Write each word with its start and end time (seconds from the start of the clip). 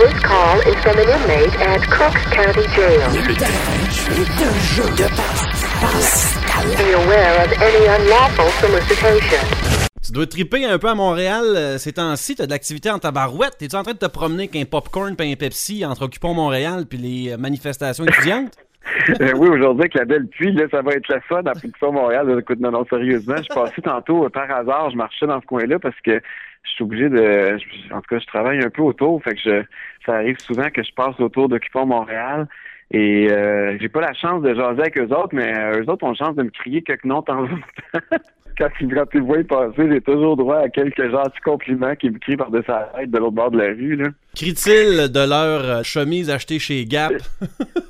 This 0.00 0.18
call 0.22 0.58
is 0.60 0.76
from 0.80 0.96
an 0.96 1.10
inmate 1.10 1.60
at 1.60 1.82
Cook 1.90 2.14
County 2.32 2.66
Jail. 2.74 3.04
Be 6.78 6.92
aware 6.94 7.44
of 7.44 7.52
any 7.60 7.86
unlawful 7.86 8.48
solicitation? 8.62 9.44
Tu 10.02 10.12
dois 10.12 10.26
triper 10.26 10.64
un 10.64 10.78
peu 10.78 10.88
à 10.88 10.94
Montréal 10.94 11.44
euh, 11.54 11.76
ces 11.76 11.92
temps-ci. 11.92 12.34
T'as 12.34 12.46
de 12.46 12.50
l'activité 12.50 12.90
en 12.90 12.98
tabarouette. 12.98 13.58
T'es-tu 13.58 13.76
en 13.76 13.82
train 13.82 13.92
de 13.92 13.98
te 13.98 14.06
promener 14.06 14.44
avec 14.44 14.56
un 14.56 14.64
popcorn 14.64 15.14
et 15.18 15.32
un 15.32 15.36
Pepsi 15.36 15.84
entre 15.84 16.06
Occupons 16.06 16.32
Montréal 16.32 16.86
puis 16.88 16.96
les 16.96 17.32
euh, 17.34 17.36
manifestations 17.36 18.04
étudiantes? 18.04 18.56
Euh, 19.20 19.32
oui, 19.36 19.48
aujourd'hui, 19.48 19.82
avec 19.82 19.94
la 19.94 20.04
belle 20.04 20.26
pluie, 20.26 20.52
là, 20.52 20.64
ça 20.70 20.80
va 20.82 20.92
être 20.92 21.06
la 21.08 21.20
fun 21.20 21.42
à 21.44 21.50
Occupons 21.50 21.92
Montréal. 21.92 22.34
Écoute, 22.40 22.58
non, 22.60 22.70
non, 22.70 22.84
sérieusement, 22.88 23.36
je 23.36 23.42
suis 23.42 23.54
passé 23.54 23.82
tantôt 23.82 24.28
par 24.30 24.50
hasard, 24.50 24.90
je 24.90 24.96
marchais 24.96 25.26
dans 25.26 25.40
ce 25.40 25.46
coin-là 25.46 25.78
parce 25.78 25.94
que 26.00 26.20
je 26.62 26.70
suis 26.70 26.84
obligé 26.84 27.08
de... 27.08 27.56
En 27.92 28.00
tout 28.00 28.08
cas, 28.14 28.18
je 28.18 28.26
travaille 28.26 28.58
un 28.64 28.70
peu 28.70 28.82
autour, 28.82 29.22
fait 29.22 29.34
que 29.34 29.40
je, 29.44 29.62
ça 30.06 30.14
arrive 30.16 30.38
souvent 30.38 30.70
que 30.70 30.82
je 30.82 30.92
passe 30.94 31.18
autour 31.20 31.48
d'Occupons 31.48 31.86
Montréal. 31.86 32.46
Et 32.92 33.28
euh, 33.30 33.76
j'ai 33.80 33.88
pas 33.88 34.00
la 34.00 34.12
chance 34.14 34.42
de 34.42 34.52
jaser 34.52 34.80
avec 34.80 34.98
eux 34.98 35.14
autres, 35.14 35.32
mais 35.32 35.56
euh, 35.56 35.80
eux 35.80 35.90
autres 35.90 36.04
ont 36.04 36.10
la 36.10 36.14
chance 36.14 36.34
de 36.34 36.42
me 36.42 36.50
crier 36.50 36.82
quelques 36.82 37.04
noms 37.04 37.18
en 37.18 37.22
temps. 37.22 37.48
Quand 38.58 38.68
ils, 38.80 38.88
me 38.88 39.20
voient 39.20 39.44
passer, 39.44 39.88
j'ai 39.90 40.00
toujours 40.00 40.36
droit 40.36 40.58
à 40.58 40.68
quelques 40.68 41.10
gentils 41.10 41.40
compliments 41.42 41.94
qui 41.94 42.10
me 42.10 42.18
crient 42.18 42.36
par-dessus 42.36 42.68
la 42.68 42.90
tête 42.94 43.10
de 43.10 43.18
l'autre 43.18 43.30
bord 43.30 43.50
de 43.52 43.58
la 43.58 43.68
rue. 43.68 43.96
Là. 43.96 44.08
Crient-ils 44.34 45.10
de 45.10 45.28
leur 45.28 45.64
euh, 45.64 45.82
chemise 45.82 46.28
achetée 46.28 46.58
chez 46.58 46.84
Gap? 46.84 47.12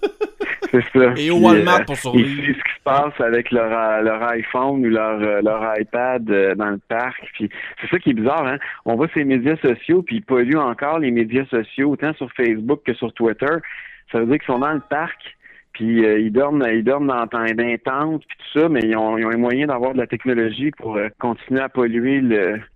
C'est 0.71 0.83
ça. 0.93 1.13
Et 1.17 1.31
au 1.31 1.39
Walmart 1.39 1.81
euh, 1.81 1.85
pour 1.85 1.95
Ils 1.95 1.99
survivre. 1.99 2.43
suivent 2.43 2.57
ce 2.59 2.63
qui 2.65 2.77
se 2.79 2.83
passe 2.85 3.21
avec 3.21 3.51
leur, 3.51 3.73
euh, 3.73 4.03
leur 4.03 4.23
iPhone 4.31 4.87
ou 4.87 4.89
leur, 4.89 5.21
euh, 5.21 5.41
leur 5.43 5.75
iPad 5.79 6.31
euh, 6.31 6.55
dans 6.55 6.71
le 6.71 6.79
parc. 6.89 7.21
Puis 7.35 7.51
c'est 7.81 7.89
ça 7.91 7.99
qui 7.99 8.11
est 8.11 8.15
bizarre, 8.15 8.47
hein? 8.47 8.59
On 8.85 8.95
voit 8.95 9.09
ces 9.15 9.25
médias 9.25 9.57
sociaux, 9.57 10.03
puis 10.03 10.17
ils 10.17 10.23
polluent 10.25 10.57
encore 10.59 10.99
les 11.01 11.11
médias 11.11 11.45
sociaux, 11.47 11.91
autant 11.91 12.13
sur 12.15 12.31
Facebook 12.33 12.83
que 12.85 12.95
sur 12.95 13.13
Twitter. 13.13 13.47
Ça 14.13 14.19
veut 14.21 14.27
dire 14.27 14.39
qu'ils 14.39 14.47
sont 14.47 14.59
dans 14.59 14.73
le 14.73 14.83
parc, 14.89 15.37
puis 15.81 16.05
euh, 16.05 16.21
ils 16.21 16.31
dorment 16.31 16.63
ils 16.71 16.85
dorment 16.85 17.07
dans, 17.07 17.25
dans 17.25 17.45
des 17.45 17.79
tentes, 17.79 18.23
puis 18.29 18.37
tout 18.37 18.61
ça, 18.61 18.69
mais 18.69 18.81
ils 18.83 18.95
ont, 18.95 19.17
ils 19.17 19.25
ont 19.25 19.31
les 19.31 19.39
moyens 19.39 19.69
d'avoir 19.69 19.95
de 19.95 19.99
la 19.99 20.07
technologie 20.07 20.71
pour 20.73 20.97
euh, 20.97 21.09
continuer 21.19 21.63
à 21.63 21.71
polluer 21.71 22.21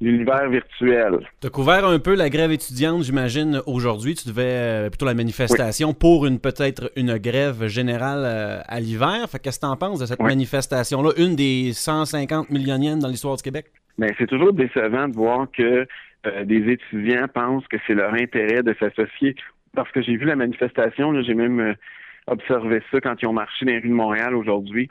l'univers 0.01 0.49
virtuel. 0.49 1.19
T'as 1.41 1.51
couvert 1.51 1.85
un 1.87 1.99
peu 1.99 2.15
la 2.15 2.31
grève 2.31 2.51
étudiante, 2.51 3.03
j'imagine, 3.03 3.61
aujourd'hui. 3.67 4.15
Tu 4.15 4.27
devais 4.29 4.43
euh, 4.47 4.89
plutôt 4.89 5.05
la 5.05 5.13
manifestation 5.13 5.93
pour 5.93 6.25
une 6.25 6.41
peut-être 6.41 6.93
une 6.97 7.19
grève 7.19 7.67
générale 7.67 8.25
à 8.67 8.81
l'hiver. 8.81 9.29
Fait 9.29 9.39
qu'est-ce 9.39 9.61
que 9.61 9.67
t'en 9.67 9.77
penses 9.77 10.01
de 10.01 10.07
cette 10.07 10.21
Oui. 10.21 10.29
manifestation-là? 10.29 11.11
Une 11.19 11.37
des 11.37 11.75
150 11.75 12.49
millioniennes 12.49 13.01
dans 13.01 13.09
l'histoire 13.09 13.37
du 13.37 13.43
Québec? 13.43 13.67
Mais 13.99 14.15
c'est 14.17 14.27
toujours 14.27 14.55
décevant 14.55 15.09
de 15.09 15.15
voir 15.15 15.47
que 15.55 15.87
des 16.45 16.73
étudiants 16.73 17.27
pensent 17.29 17.69
que 17.69 17.77
c'est 17.87 17.95
leur 17.95 18.15
intérêt 18.15 18.63
de 18.63 18.75
s'associer. 18.81 19.35
Parce 19.75 19.91
que 19.91 20.01
j'ai 20.01 20.17
vu 20.17 20.25
la 20.25 20.37
manifestation, 20.37 21.13
là, 21.13 21.21
j'ai 21.23 21.35
même 21.35 21.75
observé 22.27 22.83
ça 22.91 23.01
quand 23.01 23.21
ils 23.21 23.27
ont 23.27 23.33
marché 23.33 23.65
dans 23.65 23.73
les 23.73 23.79
rues 23.79 23.89
de 23.89 23.95
Montréal 23.95 24.35
aujourd'hui. 24.35 24.89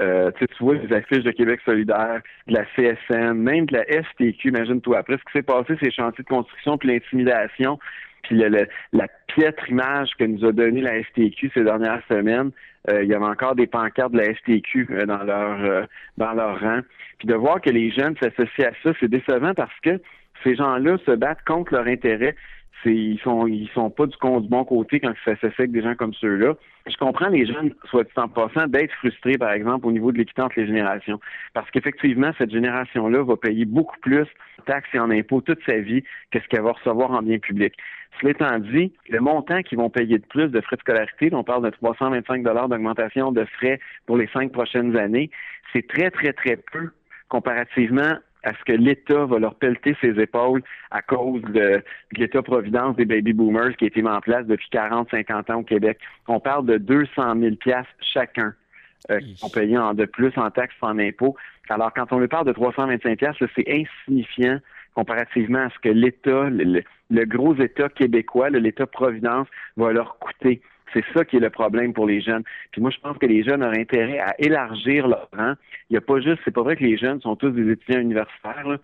Euh, 0.00 0.30
tu 0.38 0.46
vois 0.58 0.74
les 0.74 0.92
affiches 0.92 1.22
de 1.22 1.30
Québec 1.30 1.60
solidaire, 1.64 2.20
de 2.48 2.54
la 2.54 2.64
CSN, 2.74 3.34
même 3.34 3.66
de 3.66 3.74
la 3.74 3.84
STQ, 3.84 4.48
imagine-toi. 4.48 4.98
Après 4.98 5.16
ce 5.18 5.22
qui 5.24 5.32
s'est 5.32 5.42
passé, 5.42 5.74
ces 5.80 5.92
chantiers 5.92 6.24
de 6.24 6.28
construction, 6.28 6.76
puis 6.76 6.88
l'intimidation, 6.88 7.78
puis 8.24 8.42
la 8.92 9.08
piètre 9.28 9.68
image 9.68 10.10
que 10.18 10.24
nous 10.24 10.44
a 10.44 10.52
donné 10.52 10.80
la 10.80 11.02
STQ 11.04 11.52
ces 11.54 11.62
dernières 11.62 12.02
semaines, 12.08 12.50
euh, 12.90 13.02
il 13.02 13.08
y 13.08 13.14
avait 13.14 13.24
encore 13.24 13.54
des 13.54 13.66
pancartes 13.66 14.12
de 14.12 14.18
la 14.18 14.34
STQ 14.34 14.88
euh, 14.90 15.06
dans 15.06 15.22
leur 15.22 15.64
euh, 15.64 15.82
dans 16.18 16.32
leur 16.32 16.60
rang. 16.60 16.80
Puis 17.18 17.28
de 17.28 17.34
voir 17.34 17.60
que 17.60 17.70
les 17.70 17.90
jeunes 17.90 18.14
s'associent 18.20 18.68
à 18.68 18.72
ça, 18.82 18.92
c'est 19.00 19.08
décevant 19.08 19.54
parce 19.54 19.78
que 19.82 20.00
ces 20.42 20.54
gens-là 20.54 20.98
se 21.06 21.12
battent 21.12 21.44
contre 21.46 21.74
leur 21.74 21.86
intérêt. 21.86 22.36
Ils 22.84 23.18
sont 23.20 23.46
sont 23.74 23.90
pas 23.90 24.06
du, 24.06 24.16
con- 24.16 24.40
du 24.40 24.48
bon 24.48 24.64
côté 24.64 25.00
quand 25.00 25.12
s'associent 25.24 25.50
avec 25.58 25.72
des 25.72 25.82
gens 25.82 25.94
comme 25.94 26.14
ceux-là. 26.14 26.54
Je 26.86 26.96
comprends 26.96 27.28
les 27.28 27.46
jeunes, 27.46 27.72
soit 27.88 28.04
dit 28.04 28.10
en 28.16 28.28
passant, 28.28 28.66
d'être 28.66 28.92
frustrés, 28.94 29.38
par 29.38 29.52
exemple, 29.52 29.86
au 29.86 29.92
niveau 29.92 30.12
de 30.12 30.18
l'équité 30.18 30.42
entre 30.42 30.60
les 30.60 30.66
générations. 30.66 31.18
Parce 31.54 31.70
qu'effectivement, 31.70 32.30
cette 32.36 32.50
génération-là 32.50 33.22
va 33.22 33.36
payer 33.36 33.64
beaucoup 33.64 33.98
plus 34.00 34.22
en 34.22 34.62
taxes 34.66 34.88
et 34.92 34.98
en 34.98 35.10
impôts 35.10 35.40
toute 35.40 35.64
sa 35.64 35.78
vie 35.78 36.02
que 36.30 36.40
ce 36.40 36.48
qu'elle 36.48 36.62
va 36.62 36.72
recevoir 36.72 37.10
en 37.12 37.22
bien 37.22 37.38
public. 37.38 37.74
Cela 38.20 38.30
étant 38.32 38.58
dit, 38.58 38.92
le 39.08 39.20
montant 39.20 39.62
qu'ils 39.62 39.78
vont 39.78 39.90
payer 39.90 40.18
de 40.18 40.26
plus 40.26 40.48
de 40.48 40.60
frais 40.60 40.76
de 40.76 40.80
scolarité, 40.80 41.30
on 41.32 41.42
parle 41.42 41.64
de 41.64 41.70
325 41.70 42.42
d'augmentation 42.42 43.32
de 43.32 43.44
frais 43.44 43.80
pour 44.06 44.16
les 44.16 44.28
cinq 44.28 44.52
prochaines 44.52 44.96
années, 44.96 45.30
c'est 45.72 45.86
très, 45.86 46.10
très, 46.10 46.32
très 46.32 46.56
peu 46.56 46.90
comparativement 47.28 48.14
à 48.44 48.52
ce 48.54 48.64
que 48.64 48.72
l'État 48.72 49.24
va 49.26 49.38
leur 49.38 49.54
pelleter 49.56 49.96
ses 50.00 50.20
épaules 50.20 50.62
à 50.90 51.02
cause 51.02 51.42
de, 51.42 51.50
de 51.52 51.82
l'État-providence 52.16 52.96
des 52.96 53.04
baby 53.04 53.32
boomers 53.32 53.76
qui 53.76 53.84
a 53.84 53.86
été 53.88 54.02
mis 54.02 54.08
en 54.08 54.20
place 54.20 54.46
depuis 54.46 54.68
40-50 54.72 55.52
ans 55.52 55.60
au 55.60 55.62
Québec. 55.62 55.98
On 56.28 56.40
parle 56.40 56.66
de 56.66 56.76
200 56.78 57.34
000 57.40 57.56
piastres 57.56 57.90
chacun 58.00 58.54
euh, 59.10 59.18
qui 59.20 59.36
sont 59.36 59.50
payés 59.50 59.78
en 59.78 59.94
de 59.94 60.04
plus 60.04 60.32
en 60.36 60.50
taxes 60.50 60.74
en 60.82 60.98
impôts. 60.98 61.36
Alors, 61.68 61.92
quand 61.94 62.12
on 62.12 62.18
lui 62.18 62.28
parle 62.28 62.46
de 62.46 62.52
325 62.52 63.18
piastres, 63.18 63.42
là, 63.42 63.48
c'est 63.56 63.66
insignifiant 63.68 64.58
comparativement 64.94 65.58
à 65.60 65.70
ce 65.70 65.78
que 65.80 65.88
l'État, 65.88 66.48
le, 66.50 66.64
le- 66.64 66.82
le 67.10 67.24
gros 67.26 67.54
État 67.56 67.88
québécois, 67.88 68.50
le- 68.50 68.58
l'État-providence, 68.60 69.46
va 69.76 69.92
leur 69.92 70.18
coûter. 70.18 70.62
C'est 70.92 71.04
ça 71.14 71.24
qui 71.24 71.36
est 71.36 71.40
le 71.40 71.50
problème 71.50 71.92
pour 71.92 72.06
les 72.06 72.20
jeunes. 72.20 72.42
Puis 72.70 72.80
moi, 72.80 72.90
je 72.90 72.98
pense 73.00 73.18
que 73.18 73.26
les 73.26 73.42
jeunes 73.42 73.62
auraient 73.62 73.80
intérêt 73.80 74.18
à 74.18 74.34
élargir 74.38 75.08
leur 75.08 75.28
rang. 75.36 75.54
Il 75.90 75.94
n'y 75.94 75.96
a 75.96 76.00
pas 76.00 76.20
juste, 76.20 76.40
c'est 76.44 76.54
pas 76.54 76.62
vrai 76.62 76.76
que 76.76 76.84
les 76.84 76.96
jeunes 76.96 77.20
sont 77.20 77.36
tous 77.36 77.50
des 77.50 77.72
étudiants 77.72 78.00
universitaires, 78.00 78.68
là, 78.68 78.76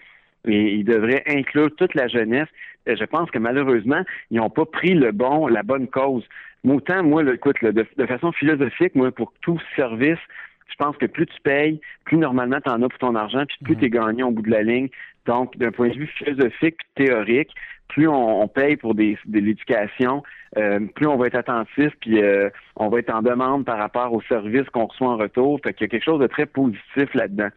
mais 0.46 0.74
ils 0.74 0.84
devraient 0.84 1.22
inclure 1.26 1.74
toute 1.76 1.94
la 1.94 2.08
jeunesse. 2.08 2.48
Et 2.86 2.96
je 2.96 3.04
pense 3.04 3.30
que 3.30 3.38
malheureusement, 3.38 4.02
ils 4.30 4.38
n'ont 4.38 4.50
pas 4.50 4.64
pris 4.64 4.94
le 4.94 5.12
bon, 5.12 5.46
la 5.46 5.62
bonne 5.62 5.86
cause. 5.88 6.24
Autant, 6.66 7.02
moi, 7.02 7.22
là, 7.22 7.34
écoute, 7.34 7.60
là, 7.62 7.72
de, 7.72 7.86
de 7.96 8.06
façon 8.06 8.32
philosophique, 8.32 8.94
moi, 8.94 9.10
pour 9.12 9.32
tout 9.40 9.60
service, 9.76 10.18
je 10.68 10.74
pense 10.76 10.96
que 10.96 11.06
plus 11.06 11.26
tu 11.26 11.40
payes, 11.42 11.80
plus 12.04 12.16
normalement 12.16 12.60
tu 12.60 12.70
en 12.70 12.82
as 12.82 12.88
pour 12.88 12.98
ton 12.98 13.14
argent, 13.14 13.44
puis 13.46 13.58
plus 13.64 13.76
tu 13.76 13.84
es 13.86 13.90
gagnant 13.90 14.28
au 14.28 14.30
bout 14.30 14.42
de 14.42 14.50
la 14.50 14.62
ligne. 14.62 14.88
Donc, 15.26 15.56
d'un 15.58 15.70
point 15.70 15.88
de 15.88 15.94
vue 15.94 16.06
philosophique 16.06 16.78
théorique, 16.94 17.50
plus 17.90 18.08
on, 18.08 18.42
on 18.42 18.48
paye 18.48 18.76
pour 18.76 18.94
des, 18.94 19.18
de 19.26 19.40
l'éducation, 19.40 20.22
euh, 20.56 20.80
plus 20.94 21.06
on 21.06 21.16
va 21.16 21.26
être 21.26 21.36
attentif, 21.36 21.92
puis 22.00 22.22
euh, 22.22 22.48
on 22.76 22.88
va 22.88 22.98
être 23.00 23.14
en 23.14 23.22
demande 23.22 23.64
par 23.64 23.78
rapport 23.78 24.12
aux 24.12 24.22
services 24.22 24.68
qu'on 24.70 24.86
reçoit 24.86 25.08
en 25.08 25.16
retour. 25.16 25.60
Fait 25.62 25.74
qu'il 25.74 25.84
y 25.84 25.88
a 25.88 25.88
quelque 25.88 26.04
chose 26.04 26.20
de 26.20 26.26
très 26.26 26.46
positif 26.46 27.12
là-dedans. 27.14 27.50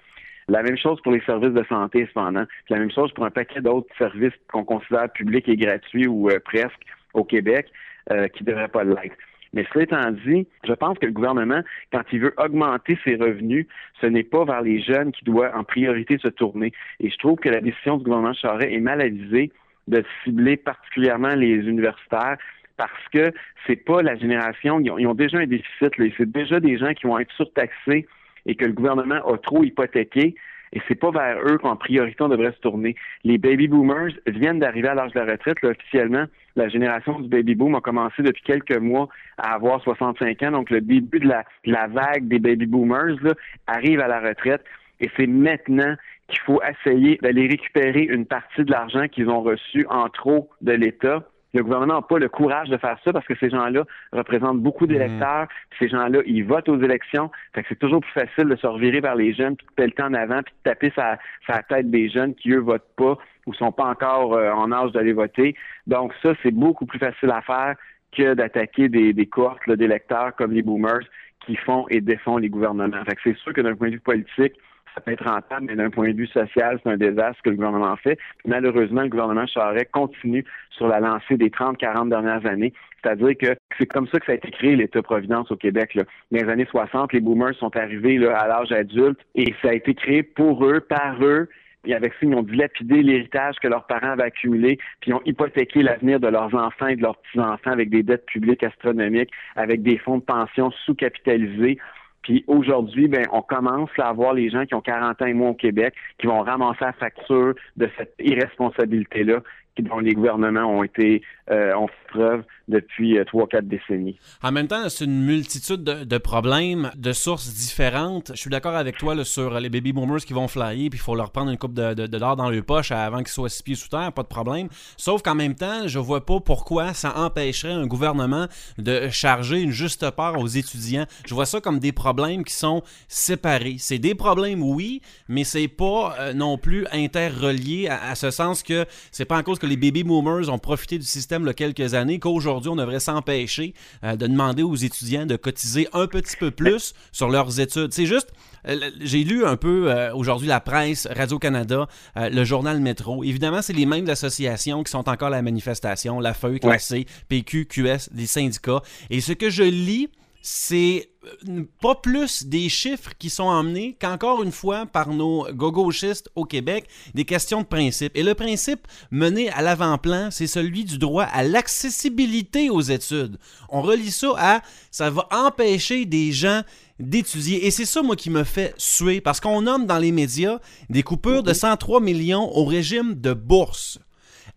La 0.49 0.61
même 0.61 0.77
chose 0.77 0.99
pour 1.01 1.13
les 1.13 1.21
services 1.21 1.53
de 1.53 1.63
santé, 1.69 2.05
cependant. 2.07 2.43
La 2.69 2.77
même 2.77 2.91
chose 2.91 3.11
pour 3.13 3.25
un 3.25 3.31
paquet 3.31 3.61
d'autres 3.61 3.93
services 3.97 4.33
qu'on 4.51 4.65
considère 4.65 5.09
publics 5.11 5.47
et 5.47 5.55
gratuits 5.55 6.07
ou 6.07 6.29
euh, 6.29 6.39
presque 6.43 6.81
au 7.13 7.23
Québec, 7.23 7.67
euh, 8.11 8.27
qui 8.27 8.43
ne 8.43 8.49
devraient 8.49 8.67
pas 8.67 8.83
l'être. 8.83 9.15
Mais 9.53 9.65
cela 9.71 9.83
étant 9.83 10.11
dit, 10.25 10.47
je 10.67 10.73
pense 10.73 10.97
que 10.97 11.05
le 11.05 11.11
gouvernement, 11.11 11.61
quand 11.91 12.01
il 12.11 12.19
veut 12.19 12.33
augmenter 12.37 12.97
ses 13.05 13.15
revenus, 13.15 13.67
ce 14.01 14.07
n'est 14.07 14.23
pas 14.23 14.43
vers 14.45 14.61
les 14.61 14.81
jeunes 14.81 15.11
qui 15.11 15.23
doit 15.23 15.55
en 15.55 15.63
priorité 15.63 16.17
se 16.17 16.27
tourner. 16.27 16.73
Et 16.99 17.09
je 17.09 17.17
trouve 17.17 17.37
que 17.37 17.49
la 17.49 17.61
décision 17.61 17.97
du 17.97 18.03
gouvernement 18.03 18.33
Charest 18.33 18.71
est 18.71 18.79
mal 18.79 18.99
avisée 18.99 19.51
de 19.87 20.03
cibler 20.23 20.57
particulièrement 20.57 21.35
les 21.35 21.55
universitaires 21.55 22.37
parce 22.77 23.07
que 23.11 23.31
c'est 23.67 23.75
pas 23.75 24.01
la 24.01 24.15
génération, 24.15 24.79
ils 24.79 25.07
ont, 25.07 25.13
déjà 25.13 25.37
un 25.37 25.45
déficit, 25.45 25.93
c'est 26.17 26.31
déjà 26.31 26.59
des 26.59 26.77
gens 26.77 26.93
qui 26.93 27.07
vont 27.07 27.19
être 27.19 27.31
surtaxés 27.33 28.07
et 28.45 28.55
que 28.55 28.65
le 28.65 28.73
gouvernement 28.73 29.25
a 29.25 29.37
trop 29.37 29.63
hypothéqué. 29.63 30.35
Et 30.75 30.81
c'est 30.87 30.95
pas 30.95 31.11
vers 31.11 31.37
eux 31.45 31.59
qu'en 31.59 31.75
priorité 31.75 32.23
on 32.23 32.29
devrait 32.29 32.51
se 32.51 32.59
tourner. 32.59 32.95
Les 33.23 33.37
baby 33.37 33.67
boomers 33.67 34.11
viennent 34.25 34.57
d'arriver 34.57 34.87
à 34.87 34.95
l'âge 34.95 35.11
de 35.11 35.19
la 35.19 35.31
retraite. 35.31 35.57
Officiellement, 35.63 36.25
la 36.55 36.67
génération 36.67 37.19
du 37.19 37.29
baby 37.29 37.53
boom 37.53 37.75
a 37.75 37.81
commencé 37.81 38.23
depuis 38.23 38.41
quelques 38.41 38.77
mois 38.77 39.07
à 39.37 39.53
avoir 39.53 39.83
65 39.83 40.41
ans. 40.41 40.51
Donc 40.51 40.71
le 40.71 40.81
début 40.81 41.19
de 41.19 41.27
la, 41.27 41.45
la 41.65 41.85
vague 41.85 42.27
des 42.27 42.39
baby 42.39 42.65
boomers 42.65 43.21
là, 43.21 43.33
arrive 43.67 43.99
à 43.99 44.07
la 44.07 44.19
retraite. 44.19 44.63
Et 44.99 45.11
c'est 45.15 45.27
maintenant 45.27 45.95
qu'il 46.33 46.41
faut 46.41 46.61
essayer 46.63 47.17
d'aller 47.21 47.47
récupérer 47.47 48.01
une 48.01 48.25
partie 48.25 48.63
de 48.63 48.71
l'argent 48.71 49.07
qu'ils 49.07 49.29
ont 49.29 49.41
reçu 49.41 49.85
en 49.89 50.09
trop 50.09 50.49
de 50.61 50.73
l'État. 50.73 51.23
Le 51.53 51.61
gouvernement 51.63 51.95
n'a 51.95 52.01
pas 52.01 52.17
le 52.17 52.29
courage 52.29 52.69
de 52.69 52.77
faire 52.77 52.97
ça 53.03 53.13
parce 53.13 53.27
que 53.27 53.35
ces 53.39 53.51
gens-là 53.51 53.83
représentent 54.11 54.59
beaucoup 54.59 54.87
d'électeurs. 54.87 55.47
puis 55.69 55.85
Ces 55.85 55.89
gens-là, 55.89 56.21
ils 56.25 56.43
votent 56.43 56.67
aux 56.69 56.81
élections. 56.81 57.29
Fait 57.53 57.61
que 57.61 57.67
c'est 57.69 57.77
toujours 57.77 58.01
plus 58.01 58.11
facile 58.11 58.45
de 58.45 58.55
se 58.55 58.65
revirer 58.65 59.01
vers 59.01 59.15
les 59.15 59.33
jeunes, 59.33 59.55
puis 59.55 59.67
de 59.67 59.73
pelleter 59.73 60.01
en 60.01 60.15
avant, 60.15 60.41
puis 60.41 60.53
de 60.53 60.69
taper 60.69 60.91
sa, 60.95 61.19
sa 61.45 61.61
tête 61.61 61.91
des 61.91 62.09
jeunes 62.09 62.33
qui, 62.33 62.51
eux, 62.51 62.59
votent 62.59 62.89
pas 62.95 63.19
ou 63.45 63.53
sont 63.53 63.71
pas 63.71 63.85
encore 63.85 64.33
euh, 64.33 64.51
en 64.51 64.71
âge 64.71 64.93
d'aller 64.93 65.13
voter. 65.13 65.55
Donc 65.85 66.13
ça, 66.23 66.33
c'est 66.41 66.51
beaucoup 66.51 66.87
plus 66.87 66.97
facile 66.97 67.29
à 67.29 67.41
faire 67.41 67.75
que 68.17 68.33
d'attaquer 68.33 68.89
des, 68.89 69.13
des 69.13 69.25
cohortes 69.27 69.69
d'électeurs 69.69 70.35
comme 70.35 70.53
les 70.53 70.63
boomers 70.63 71.05
qui 71.45 71.55
font 71.55 71.85
et 71.89 72.01
défont 72.01 72.37
les 72.37 72.49
gouvernements. 72.49 73.03
Fait 73.05 73.15
que 73.15 73.21
c'est 73.23 73.37
sûr 73.37 73.53
que 73.53 73.61
d'un 73.61 73.75
point 73.75 73.89
de 73.89 73.93
vue 73.93 73.99
politique, 73.99 74.53
ça 74.93 75.01
peut 75.01 75.11
être 75.11 75.25
rentable, 75.25 75.65
mais 75.67 75.75
d'un 75.75 75.89
point 75.89 76.11
de 76.11 76.17
vue 76.17 76.27
social, 76.27 76.79
c'est 76.83 76.89
un 76.89 76.97
désastre 76.97 77.41
que 77.43 77.49
le 77.49 77.55
gouvernement 77.55 77.95
fait. 77.97 78.17
Malheureusement, 78.45 79.01
le 79.01 79.09
gouvernement 79.09 79.47
Charest 79.47 79.91
continue 79.91 80.45
sur 80.71 80.87
la 80.87 80.99
lancée 80.99 81.37
des 81.37 81.49
30-40 81.49 82.09
dernières 82.09 82.45
années. 82.45 82.73
C'est-à-dire 83.01 83.37
que 83.37 83.55
c'est 83.77 83.85
comme 83.85 84.07
ça 84.07 84.19
que 84.19 84.25
ça 84.25 84.31
a 84.31 84.35
été 84.35 84.49
créé, 84.51 84.75
l'État-providence 84.75 85.51
au 85.51 85.57
Québec. 85.57 85.93
Là. 85.95 86.03
Dans 86.31 86.39
les 86.39 86.49
années 86.49 86.67
60, 86.69 87.13
les 87.13 87.19
boomers 87.19 87.55
sont 87.55 87.75
arrivés 87.75 88.17
là, 88.17 88.37
à 88.37 88.47
l'âge 88.47 88.71
adulte 88.71 89.19
et 89.35 89.53
ça 89.61 89.69
a 89.69 89.73
été 89.73 89.93
créé 89.93 90.23
pour 90.23 90.65
eux, 90.65 90.79
par 90.79 91.17
eux, 91.21 91.49
Et 91.85 91.93
avec 91.93 92.13
ça, 92.13 92.19
ils 92.21 92.33
ont 92.33 92.43
dilapidé 92.43 93.03
l'héritage 93.03 93.55
que 93.61 93.67
leurs 93.67 93.85
parents 93.87 94.11
avaient 94.11 94.23
accumulé, 94.23 94.77
puis 95.01 95.11
ils 95.11 95.13
ont 95.13 95.21
hypothéqué 95.25 95.83
l'avenir 95.83 96.19
de 96.19 96.27
leurs 96.27 96.55
enfants 96.55 96.87
et 96.87 96.95
de 96.95 97.01
leurs 97.01 97.17
petits-enfants 97.17 97.71
avec 97.71 97.89
des 97.89 98.03
dettes 98.03 98.25
publiques 98.25 98.63
astronomiques, 98.63 99.31
avec 99.55 99.81
des 99.81 99.97
fonds 99.97 100.19
de 100.19 100.23
pension 100.23 100.71
sous-capitalisés. 100.85 101.77
Puis 102.23 102.43
aujourd'hui, 102.47 103.07
ben, 103.07 103.25
on 103.31 103.41
commence 103.41 103.89
à 103.97 104.11
voir 104.13 104.33
les 104.33 104.49
gens 104.49 104.65
qui 104.65 104.73
ont 104.73 104.81
40 104.81 105.21
ans 105.21 105.25
et 105.25 105.33
moins 105.33 105.49
au 105.49 105.53
Québec 105.53 105.93
qui 106.17 106.27
vont 106.27 106.41
ramasser 106.41 106.85
la 106.85 106.93
facture 106.93 107.53
de 107.75 107.89
cette 107.97 108.15
irresponsabilité-là 108.19 109.41
dont 109.81 109.99
les 109.99 110.13
gouvernements 110.13 110.65
ont 110.65 110.83
été 110.83 111.23
euh, 111.51 111.73
ont 111.75 111.87
fait 111.87 112.03
preuve 112.13 112.43
depuis 112.67 113.17
euh, 113.17 113.25
trois, 113.25 113.47
quatre 113.47 113.67
décennies. 113.67 114.17
En 114.41 114.51
même 114.51 114.67
temps, 114.67 114.87
c'est 114.87 115.05
une 115.05 115.25
multitude 115.25 115.83
de, 115.83 116.17
problèmes 116.17 116.91
de 116.95 117.11
sources 117.11 117.53
différentes. 117.53 118.31
Je 118.33 118.39
suis 118.39 118.49
d'accord 118.49 118.75
avec 118.75 118.97
toi 118.97 119.25
sur 119.25 119.59
les 119.59 119.69
baby 119.69 119.91
boomers 119.91 120.19
qui 120.19 120.33
vont 120.33 120.47
flyer, 120.47 120.89
puis 120.89 120.99
il 120.99 121.03
faut 121.03 121.15
leur 121.15 121.31
prendre 121.31 121.51
une 121.51 121.57
coupe 121.57 121.73
de, 121.73 121.93
de, 121.93 122.07
dans 122.07 122.49
leur 122.49 122.63
poche 122.63 122.91
avant 122.91 123.17
qu'ils 123.17 123.29
soient 123.29 123.49
six 123.49 123.63
pieds 123.63 123.75
sous 123.75 123.89
terre, 123.89 124.11
pas 124.13 124.23
de 124.23 124.27
problème. 124.27 124.69
Sauf 124.95 125.21
qu'en 125.21 125.35
même 125.35 125.55
temps, 125.55 125.87
je 125.87 125.99
vois 125.99 126.25
pas 126.25 126.39
pourquoi 126.39 126.93
ça 126.93 127.17
empêcherait 127.17 127.73
un 127.73 127.87
gouvernement 127.87 128.47
de 128.77 129.09
charger 129.09 129.59
une 129.59 129.71
juste 129.71 130.09
part 130.11 130.39
aux 130.39 130.47
étudiants. 130.47 131.05
Je 131.25 131.33
vois 131.33 131.45
ça 131.45 131.59
comme 131.59 131.79
des 131.79 131.91
problèmes 131.91 132.43
qui 132.43 132.53
sont 132.53 132.83
séparés. 133.07 133.75
C'est 133.79 133.99
des 133.99 134.15
problèmes, 134.15 134.63
oui, 134.63 135.01
mais 135.27 135.43
c'est 135.43 135.67
pas 135.67 136.15
euh, 136.19 136.33
non 136.33 136.57
plus 136.57 136.85
interrelié 136.91 137.87
à, 137.89 138.11
à, 138.11 138.15
ce 138.15 138.31
sens 138.31 138.63
que 138.63 138.85
c'est 139.11 139.25
pas 139.25 139.37
en 139.37 139.43
cause 139.43 139.59
que 139.63 139.67
les 139.67 139.77
baby 139.77 140.03
boomers 140.03 140.49
ont 140.49 140.59
profité 140.59 140.99
du 140.99 141.05
système 141.05 141.43
il 141.43 141.47
y 141.47 141.49
a 141.49 141.53
quelques 141.53 141.93
années 141.93 142.19
qu'aujourd'hui 142.19 142.69
on 142.69 142.75
devrait 142.75 142.99
s'empêcher 142.99 143.73
euh, 144.03 144.17
de 144.17 144.27
demander 144.27 144.61
aux 144.61 144.75
étudiants 144.75 145.25
de 145.25 145.37
cotiser 145.37 145.87
un 145.93 146.05
petit 146.05 146.35
peu 146.35 146.51
plus 146.51 146.93
sur 147.13 147.29
leurs 147.29 147.61
études. 147.61 147.93
C'est 147.93 148.05
juste, 148.05 148.33
euh, 148.67 148.91
j'ai 148.99 149.23
lu 149.23 149.45
un 149.45 149.55
peu 149.55 149.89
euh, 149.89 150.13
aujourd'hui 150.13 150.49
la 150.49 150.59
presse, 150.59 151.07
Radio-Canada, 151.09 151.87
le 152.17 152.43
journal 152.43 152.81
Métro. 152.81 153.23
Évidemment, 153.23 153.61
c'est 153.61 153.71
les 153.71 153.85
mêmes 153.85 154.09
associations 154.09 154.83
qui 154.83 154.91
sont 154.91 155.07
encore 155.07 155.29
à 155.29 155.31
la 155.31 155.41
manifestation, 155.41 156.19
la 156.19 156.33
feuille, 156.33 156.59
classée, 156.59 157.05
PQ, 157.29 157.65
QS, 157.65 158.09
les 158.13 158.27
syndicats. 158.27 158.81
Et 159.09 159.21
ce 159.21 159.31
que 159.31 159.49
je 159.49 159.63
lis, 159.63 160.09
c'est 160.45 161.09
euh, 161.47 161.63
pas 161.81 161.95
plus 161.95 162.43
des 162.45 162.67
chiffres 162.67 163.13
qui 163.17 163.29
sont 163.29 163.45
emmenés 163.45 163.95
qu'encore 163.99 164.43
une 164.43 164.51
fois 164.51 164.85
par 164.85 165.07
nos 165.07 165.47
gauchistes 165.53 166.29
au 166.35 166.43
Québec, 166.43 166.85
des 167.13 167.23
questions 167.23 167.61
de 167.61 167.65
principe. 167.65 168.11
Et 168.13 168.23
le 168.23 168.35
principe 168.35 168.85
mené 169.09 169.49
à 169.51 169.61
l'avant-plan, 169.61 170.31
c'est 170.31 170.47
celui 170.47 170.83
du 170.83 170.97
droit 170.97 171.23
à 171.23 171.43
l'accessibilité 171.43 172.69
aux 172.69 172.81
études. 172.81 173.39
On 173.69 173.81
relie 173.81 174.11
ça 174.11 174.33
à 174.37 174.61
ça 174.91 175.09
va 175.09 175.29
empêcher 175.31 176.03
des 176.03 176.33
gens 176.33 176.63
d'étudier. 176.99 177.65
Et 177.65 177.71
c'est 177.71 177.85
ça, 177.85 178.01
moi, 178.01 178.17
qui 178.17 178.29
me 178.29 178.43
fait 178.43 178.73
suer, 178.77 179.21
parce 179.21 179.39
qu'on 179.39 179.61
nomme 179.61 179.87
dans 179.87 179.97
les 179.97 180.11
médias 180.11 180.59
des 180.89 181.03
coupures 181.03 181.43
de 181.43 181.53
103 181.53 182.01
millions 182.01 182.51
au 182.53 182.65
régime 182.65 183.15
de 183.15 183.31
bourse. 183.31 183.97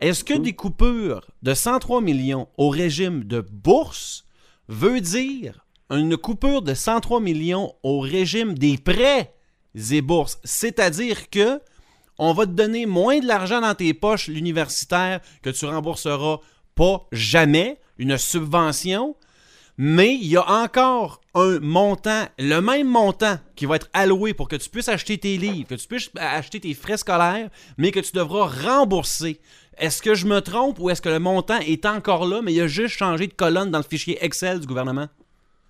Est-ce 0.00 0.24
que 0.24 0.34
des 0.34 0.52
coupures 0.52 1.30
de 1.42 1.54
103 1.54 2.00
millions 2.00 2.48
au 2.58 2.70
régime 2.70 3.22
de 3.22 3.40
bourse 3.40 4.26
veut 4.68 5.00
dire 5.00 5.65
une 5.90 6.16
coupure 6.16 6.62
de 6.62 6.74
103 6.74 7.20
millions 7.20 7.72
au 7.82 8.00
régime 8.00 8.54
des 8.54 8.78
prêts 8.78 9.34
et 9.90 10.00
bourses. 10.00 10.38
C'est-à-dire 10.44 11.30
que 11.30 11.60
on 12.18 12.32
va 12.32 12.46
te 12.46 12.52
donner 12.52 12.86
moins 12.86 13.18
de 13.18 13.26
l'argent 13.26 13.60
dans 13.60 13.74
tes 13.74 13.92
poches 13.92 14.28
l'universitaire 14.28 15.20
que 15.42 15.50
tu 15.50 15.66
rembourseras 15.66 16.38
pas 16.74 17.06
jamais, 17.12 17.78
une 17.98 18.16
subvention, 18.16 19.16
mais 19.78 20.14
il 20.14 20.26
y 20.26 20.36
a 20.36 20.50
encore 20.50 21.20
un 21.34 21.58
montant, 21.60 22.24
le 22.38 22.60
même 22.60 22.88
montant 22.88 23.38
qui 23.54 23.66
va 23.66 23.76
être 23.76 23.90
alloué 23.92 24.32
pour 24.32 24.48
que 24.48 24.56
tu 24.56 24.70
puisses 24.70 24.88
acheter 24.88 25.18
tes 25.18 25.36
livres, 25.36 25.68
que 25.68 25.74
tu 25.74 25.86
puisses 25.86 26.10
acheter 26.16 26.60
tes 26.60 26.72
frais 26.72 26.96
scolaires, 26.96 27.50
mais 27.76 27.90
que 27.90 28.00
tu 28.00 28.12
devras 28.12 28.46
rembourser. 28.46 29.40
Est-ce 29.76 30.00
que 30.00 30.14
je 30.14 30.26
me 30.26 30.40
trompe 30.40 30.78
ou 30.78 30.88
est-ce 30.88 31.02
que 31.02 31.10
le 31.10 31.18
montant 31.18 31.58
est 31.58 31.84
encore 31.84 32.26
là, 32.26 32.40
mais 32.42 32.54
il 32.54 32.60
a 32.62 32.66
juste 32.66 32.96
changé 32.96 33.26
de 33.26 33.34
colonne 33.34 33.70
dans 33.70 33.78
le 33.78 33.84
fichier 33.84 34.18
Excel 34.24 34.60
du 34.60 34.66
gouvernement? 34.66 35.08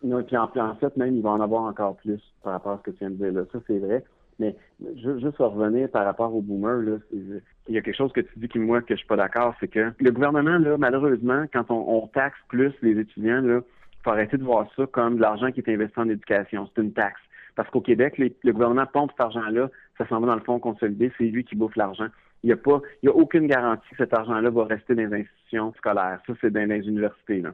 Non, 0.02 0.22
puis 0.22 0.37
en, 0.37 0.75
fait, 0.76 0.96
même, 0.96 1.16
il 1.16 1.22
va 1.22 1.31
en 1.31 1.40
avoir 1.40 1.62
encore 1.62 1.96
plus 1.96 2.20
par 2.43 2.52
rapport 2.52 2.72
à 2.72 2.78
ce 2.78 2.82
que 2.82 2.90
tu 2.90 2.98
viens 2.98 3.10
de 3.10 3.16
dire 3.16 3.32
là. 3.32 3.43
Ça, 3.52 3.58
c'est 3.66 3.78
vrai. 3.78 4.04
Mais 4.38 4.54
juste 4.96 5.37
pour 5.37 5.54
revenir 5.54 5.90
par 5.90 6.04
rapport 6.04 6.34
aux 6.34 6.43
boomers, 6.43 6.82
là, 6.82 6.96
il 7.12 7.75
y 7.75 7.78
a 7.78 7.81
quelque 7.81 7.96
chose 7.96 8.12
que 8.12 8.20
tu 8.20 8.38
dis 8.38 8.48
qui, 8.48 8.58
moi, 8.58 8.82
que 8.82 8.94
je 8.94 8.98
suis 8.98 9.06
pas 9.06 9.16
d'accord, 9.16 9.54
c'est 9.60 9.69
que 9.69 9.93
le 9.98 10.10
gouvernement, 10.10 10.58
là, 10.58 10.76
malheureusement, 10.76 11.46
quand 11.52 11.70
on, 11.70 12.06
taxe 12.08 12.38
plus 12.48 12.72
les 12.82 13.00
étudiants, 13.00 13.40
là, 13.40 13.60
faut 14.04 14.10
arrêter 14.10 14.37
de 14.37 14.44
voir 14.44 14.69
ça 14.76 14.87
comme 14.87 15.16
de 15.16 15.22
l'argent 15.22 15.50
qui 15.50 15.60
est 15.60 15.72
investi 15.72 15.98
en 15.98 16.08
éducation. 16.08 16.69
C'est 16.75 16.82
une 16.82 16.93
taxe. 16.93 17.20
Parce 17.54 17.70
qu'au 17.70 17.81
Québec, 17.81 18.19
le 18.19 18.52
gouvernement 18.52 18.87
pompe 18.87 19.12
cet 19.12 19.20
argent-là, 19.22 19.70
ça 19.96 20.06
s'en 20.06 20.20
va 20.20 20.26
dans 20.26 20.34
le 20.34 20.43
fonds 20.43 20.60
consolidé, 20.60 21.10
c'est 21.16 21.25
lui 21.25 21.43
qui 21.44 21.56
bouffe 21.56 21.75
l'argent. 21.75 22.08
Il 22.43 22.48
n'y 22.48 22.52
a 22.52 22.56
pas, 22.58 22.82
il 23.02 23.06
y 23.06 23.08
a 23.08 23.14
aucune 23.14 23.46
garantie 23.46 23.88
que 23.90 23.96
cet 23.96 24.12
argent-là 24.12 24.50
va 24.50 24.64
rester 24.64 24.94
dans 24.94 25.08
les 25.08 25.22
institutions 25.22 25.72
scolaires. 25.78 26.20
Ça, 26.26 26.34
c'est 26.40 26.50
dans 26.50 26.69
les 26.69 26.87
universités. 26.87 27.40
Là. 27.40 27.52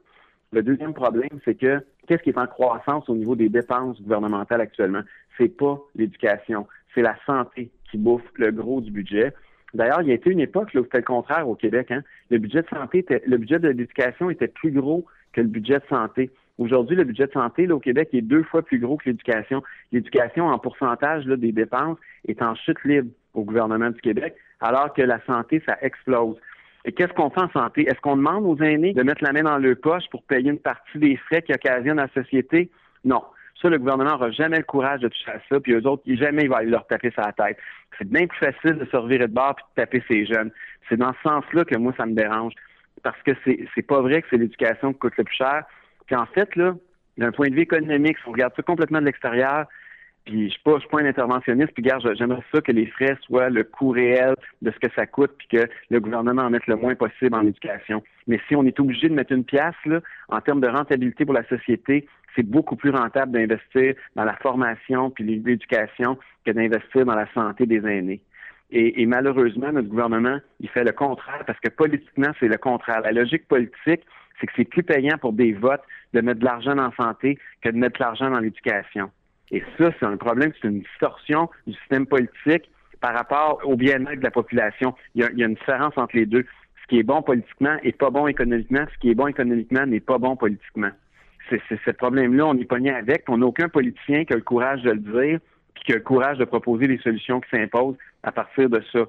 Le 0.53 0.63
deuxième 0.63 0.93
problème, 0.93 1.41
c'est 1.45 1.55
que 1.55 1.81
qu'est-ce 2.07 2.23
qui 2.23 2.31
est 2.31 2.39
en 2.39 2.47
croissance 2.47 3.09
au 3.09 3.15
niveau 3.15 3.35
des 3.35 3.49
dépenses 3.49 4.01
gouvernementales 4.03 4.61
actuellement? 4.61 5.01
C'est 5.39 5.49
pas 5.49 5.81
l'éducation, 5.97 6.67
c'est 6.95 7.01
la 7.01 7.17
santé 7.25 7.71
qui 7.91 7.97
bouffe 7.97 8.23
le 8.37 8.53
gros 8.53 8.83
du 8.83 8.91
budget. 8.91 9.33
D'ailleurs, 9.73 10.03
il 10.03 10.09
y 10.09 10.11
a 10.11 10.15
été 10.15 10.31
une 10.31 10.41
époque 10.41 10.75
là, 10.75 10.83
où 10.83 10.85
c'était 10.85 10.99
le 10.99 11.05
contraire 11.05 11.49
au 11.49 11.55
Québec. 11.55 11.91
Hein? 11.91 12.03
Le 12.31 12.37
budget 12.39 12.61
de 12.61 12.69
santé, 12.69 12.99
était, 12.99 13.23
le 13.27 13.39
budget 13.39 13.59
de 13.59 13.69
l'éducation 13.69 14.29
était 14.29 14.49
plus 14.49 14.71
gros 14.71 15.07
que 15.33 15.41
le 15.41 15.47
budget 15.47 15.79
de 15.79 15.87
santé. 15.89 16.31
Aujourd'hui, 16.59 16.97
le 16.97 17.05
budget 17.05 17.27
de 17.27 17.33
santé 17.33 17.67
là, 17.67 17.75
au 17.75 17.81
Québec 17.81 18.11
est 18.13 18.21
deux 18.21 18.43
fois 18.43 18.61
plus 18.61 18.79
gros 18.79 18.99
que 18.99 19.07
l'éducation. 19.07 19.63
L'éducation, 19.91 20.49
en 20.49 20.59
pourcentage 20.59 21.25
là, 21.25 21.37
des 21.37 21.53
dépenses, 21.53 21.97
est 22.29 22.43
en 22.43 22.55
chute 22.55 22.85
libre 22.85 23.11
au 23.33 23.45
gouvernement 23.45 23.89
du 23.89 24.01
Québec, 24.03 24.35
alors 24.61 24.93
que 24.93 25.01
la 25.01 25.19
santé, 25.25 25.63
ça 25.65 25.79
explose. 25.81 26.37
Et 26.84 26.93
qu'est-ce 26.93 27.12
qu'on 27.12 27.31
fait 27.31 27.43
en 27.43 27.50
santé? 27.50 27.82
Est-ce 27.82 28.00
qu'on 28.00 28.17
demande 28.17 28.44
aux 28.44 28.61
aînés 28.62 28.93
de 28.93 29.02
mettre 29.02 29.23
la 29.23 29.32
main 29.32 29.43
dans 29.43 29.58
leur 29.58 29.76
poche 29.76 30.05
pour 30.11 30.23
payer 30.25 30.50
une 30.50 30.58
partie 30.58 30.99
des 30.99 31.17
frais 31.17 31.43
qui 31.43 31.52
occasionnent 31.52 31.99
la 31.99 32.08
société? 32.08 32.70
Non. 33.05 33.23
Ça, 33.61 33.69
le 33.69 33.79
gouvernement 33.79 34.11
n'aura 34.11 34.31
jamais 34.32 34.58
le 34.58 34.64
courage 34.64 35.00
de 35.00 35.08
toucher 35.08 35.31
à 35.31 35.38
ça, 35.49 35.61
puis 35.61 35.73
eux 35.73 35.87
autres, 35.87 36.02
jamais 36.06 36.43
il 36.43 36.49
va 36.49 36.56
aller 36.58 36.70
leur 36.70 36.87
taper 36.88 37.12
sur 37.12 37.23
la 37.23 37.32
tête. 37.32 37.56
C'est 37.96 38.08
bien 38.08 38.26
plus 38.26 38.38
facile 38.38 38.79
de 38.79 38.84
se 38.87 38.96
revirer 38.96 39.29
de 39.29 39.32
bord 39.32 39.55
puis 39.55 39.64
de 39.76 39.82
taper 39.82 40.02
ces 40.08 40.26
jeunes. 40.26 40.50
C'est 40.88 40.96
dans 40.96 41.12
ce 41.12 41.29
sens-là 41.29 41.64
que 41.64 41.76
moi, 41.76 41.93
ça 41.96 42.06
me 42.06 42.14
dérange. 42.14 42.55
Parce 43.05 43.20
que 43.23 43.32
c'est, 43.44 43.82
pas 43.82 44.00
vrai 44.00 44.23
que 44.23 44.29
c'est 44.31 44.37
l'éducation 44.37 44.93
qui 44.93 44.99
coûte 44.99 45.17
le 45.17 45.25
plus 45.25 45.37
cher. 45.37 45.64
Puis 46.06 46.17
en 46.17 46.26
fait, 46.26 46.55
là, 46.56 46.75
d'un 47.19 47.31
point 47.31 47.49
de 47.49 47.55
vue 47.55 47.62
économique, 47.62 48.19
si 48.19 48.29
on 48.29 48.32
regarde 48.32 48.52
ça 48.56 48.62
complètement 48.62 49.00
de 49.00 49.06
l'extérieur, 49.06 49.67
puis 50.25 50.47
je 50.47 50.53
suis 50.53 50.63
pas, 50.63 50.75
je 50.75 50.81
suis 50.81 50.89
pas 50.89 51.01
un 51.01 51.07
interventionniste. 51.07 51.73
Puis 51.73 51.83
garde, 51.83 52.09
j'aimerais 52.17 52.43
ça 52.55 52.61
que 52.61 52.73
les 52.73 52.87
frais 52.87 53.17
soient 53.27 53.51
le 53.51 53.65
coût 53.65 53.91
réel 53.91 54.35
de 54.61 54.71
ce 54.71 54.79
que 54.79 54.93
ça 54.95 55.07
coûte, 55.07 55.33
puis 55.39 55.49
que 55.49 55.69
le 55.91 56.01
gouvernement 56.01 56.43
en 56.43 56.51
mette 56.51 56.67
le 56.67 56.77
moins 56.77 56.95
possible 56.95 57.35
en 57.35 57.47
éducation. 57.47 58.03
Mais 58.27 58.41
si 58.49 58.57
on 58.57 58.65
est 58.65 58.79
obligé 58.79 59.09
de 59.09 59.15
mettre 59.15 59.33
une 59.33 59.45
pièce 59.45 59.75
là, 59.85 60.01
en 60.29 60.41
termes 60.41 60.61
de 60.61 60.69
rentabilité 60.69 61.25
pour 61.25 61.35
la 61.35 61.46
société, 61.49 62.06
c'est 62.35 62.46
beaucoup 62.46 62.77
plus 62.77 62.91
rentable 62.91 63.32
d'investir 63.32 63.94
dans 64.17 64.25
la 64.25 64.35
formation 64.37 65.11
puis 65.11 65.25
l'éducation 65.25 66.19
que 66.44 66.51
d'investir 66.51 67.05
dans 67.05 67.15
la 67.15 67.31
santé 67.35 67.67
des 67.67 67.87
aînés. 67.87 68.20
Et, 68.70 69.03
et, 69.03 69.06
malheureusement, 69.06 69.70
notre 69.70 69.89
gouvernement, 69.89 70.39
il 70.61 70.69
fait 70.70 70.82
le 70.82 70.93
contraire 70.93 71.44
parce 71.46 71.61
que 71.61 71.69
politiquement, 71.69 72.31
c'est 72.41 72.49
le 72.49 72.56
contraire. 72.56 73.03
La 73.03 73.13
logique 73.13 73.46
politique, 73.46 74.01
c'est 74.41 74.46
que 74.46 74.53
c'est 74.56 74.65
plus 74.65 74.82
payant 74.82 75.19
pour 75.19 75.35
des 75.35 75.53
votes 75.53 75.82
de 76.15 76.23
mettre 76.23 76.41
de 76.41 76.44
l'argent 76.46 76.75
la 76.75 76.91
santé 76.96 77.39
que 77.61 77.69
de 77.69 77.77
mettre 77.77 77.99
de 77.99 78.05
l'argent 78.05 78.31
dans 78.31 78.41
l'éducation. 78.41 79.11
Et 79.51 79.63
ça, 79.79 79.91
c'est 79.99 80.06
un 80.06 80.17
problème, 80.17 80.53
c'est 80.61 80.69
une 80.69 80.81
distorsion 80.81 81.51
du 81.67 81.75
système 81.75 82.06
politique 82.06 82.70
par 83.01 83.15
rapport 83.15 83.61
au 83.65 83.77
bien-être 83.77 84.20
de 84.20 84.25
la 84.25 84.31
population. 84.31 84.94
Il 85.15 85.22
y, 85.22 85.25
a, 85.25 85.46
une 85.46 85.55
différence 85.55 85.93
entre 85.96 86.17
les 86.17 86.25
deux. 86.25 86.46
Ce 86.82 86.87
qui 86.89 87.01
est 87.01 87.03
bon 87.03 87.20
politiquement 87.20 87.77
n'est 87.84 87.93
pas 87.93 88.11
bon 88.11 88.27
économiquement. 88.29 88.84
Ce 88.94 88.99
qui 89.01 89.11
est 89.11 89.15
bon 89.15 89.27
économiquement 89.27 89.84
n'est 89.84 90.01
pas 90.01 90.19
bon 90.19 90.37
politiquement. 90.37 90.91
C'est 91.51 91.61
ce 91.84 91.91
problème-là, 91.91 92.46
on 92.46 92.56
est 92.56 92.65
pogné 92.65 92.91
avec. 92.91 93.25
On 93.29 93.39
n'a 93.39 93.46
aucun 93.46 93.69
politicien 93.69 94.25
qui 94.25 94.32
a 94.32 94.37
le 94.37 94.43
courage 94.43 94.82
de 94.82 94.93
le 94.93 94.99
dire, 94.99 95.41
puis 95.75 95.84
qui 95.84 95.93
a 95.93 95.96
le 95.96 96.03
courage 96.03 96.39
de 96.39 96.44
proposer 96.44 96.87
des 96.87 96.99
solutions 96.99 97.41
qui 97.41 97.51
s'imposent 97.51 97.96
à 98.22 98.32
partir 98.32 98.70
de 98.70 98.82
ça. 98.93 99.01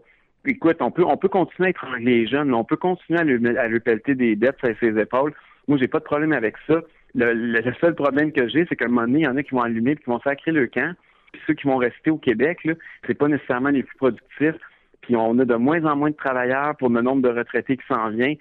Écoute, 0.45 0.77
on 0.81 0.91
peut, 0.91 1.05
on 1.05 1.15
peut 1.15 1.29
continuer 1.29 1.67
à 1.67 1.69
étrangler 1.69 2.03
les 2.03 2.27
jeunes, 2.27 2.53
on 2.53 2.65
peut 2.65 2.75
continuer 2.75 3.19
à 3.19 3.23
lui, 3.23 3.57
à 3.57 3.79
pelleter 3.79 4.15
des 4.15 4.35
dettes 4.35 4.57
sur 4.59 4.75
ses 4.79 4.99
épaules. 4.99 5.33
Moi, 5.67 5.77
j'ai 5.77 5.87
pas 5.87 5.99
de 5.99 6.03
problème 6.03 6.33
avec 6.33 6.55
ça. 6.67 6.81
Le, 7.15 7.61
seul 7.79 7.95
problème 7.95 8.31
que 8.31 8.47
j'ai, 8.47 8.65
c'est 8.67 8.75
qu'à 8.75 8.85
un 8.85 8.89
moment 8.89 9.01
donné, 9.01 9.19
il 9.19 9.23
y 9.23 9.27
en 9.27 9.37
a 9.37 9.43
qui 9.43 9.51
vont 9.51 9.61
allumer 9.61 9.95
qui 9.95 10.05
vont 10.05 10.19
sacrer 10.21 10.51
le 10.51 10.67
camp. 10.67 10.95
Puis 11.31 11.41
ceux 11.47 11.53
qui 11.53 11.67
vont 11.67 11.77
rester 11.77 12.11
au 12.11 12.17
Québec, 12.17 12.59
c'est 13.05 13.13
pas 13.13 13.27
nécessairement 13.27 13.69
les 13.69 13.83
plus 13.83 13.97
productifs. 13.97 14.61
Puis 15.01 15.15
on 15.15 15.37
a 15.39 15.45
de 15.45 15.55
moins 15.55 15.83
en 15.85 15.95
moins 15.95 16.11
de 16.11 16.15
travailleurs 16.15 16.75
pour 16.77 16.89
le 16.89 17.01
nombre 17.01 17.21
de 17.21 17.29
retraités 17.29 17.77
qui 17.77 17.85
s'en 17.87 18.09
vient. 18.09 18.33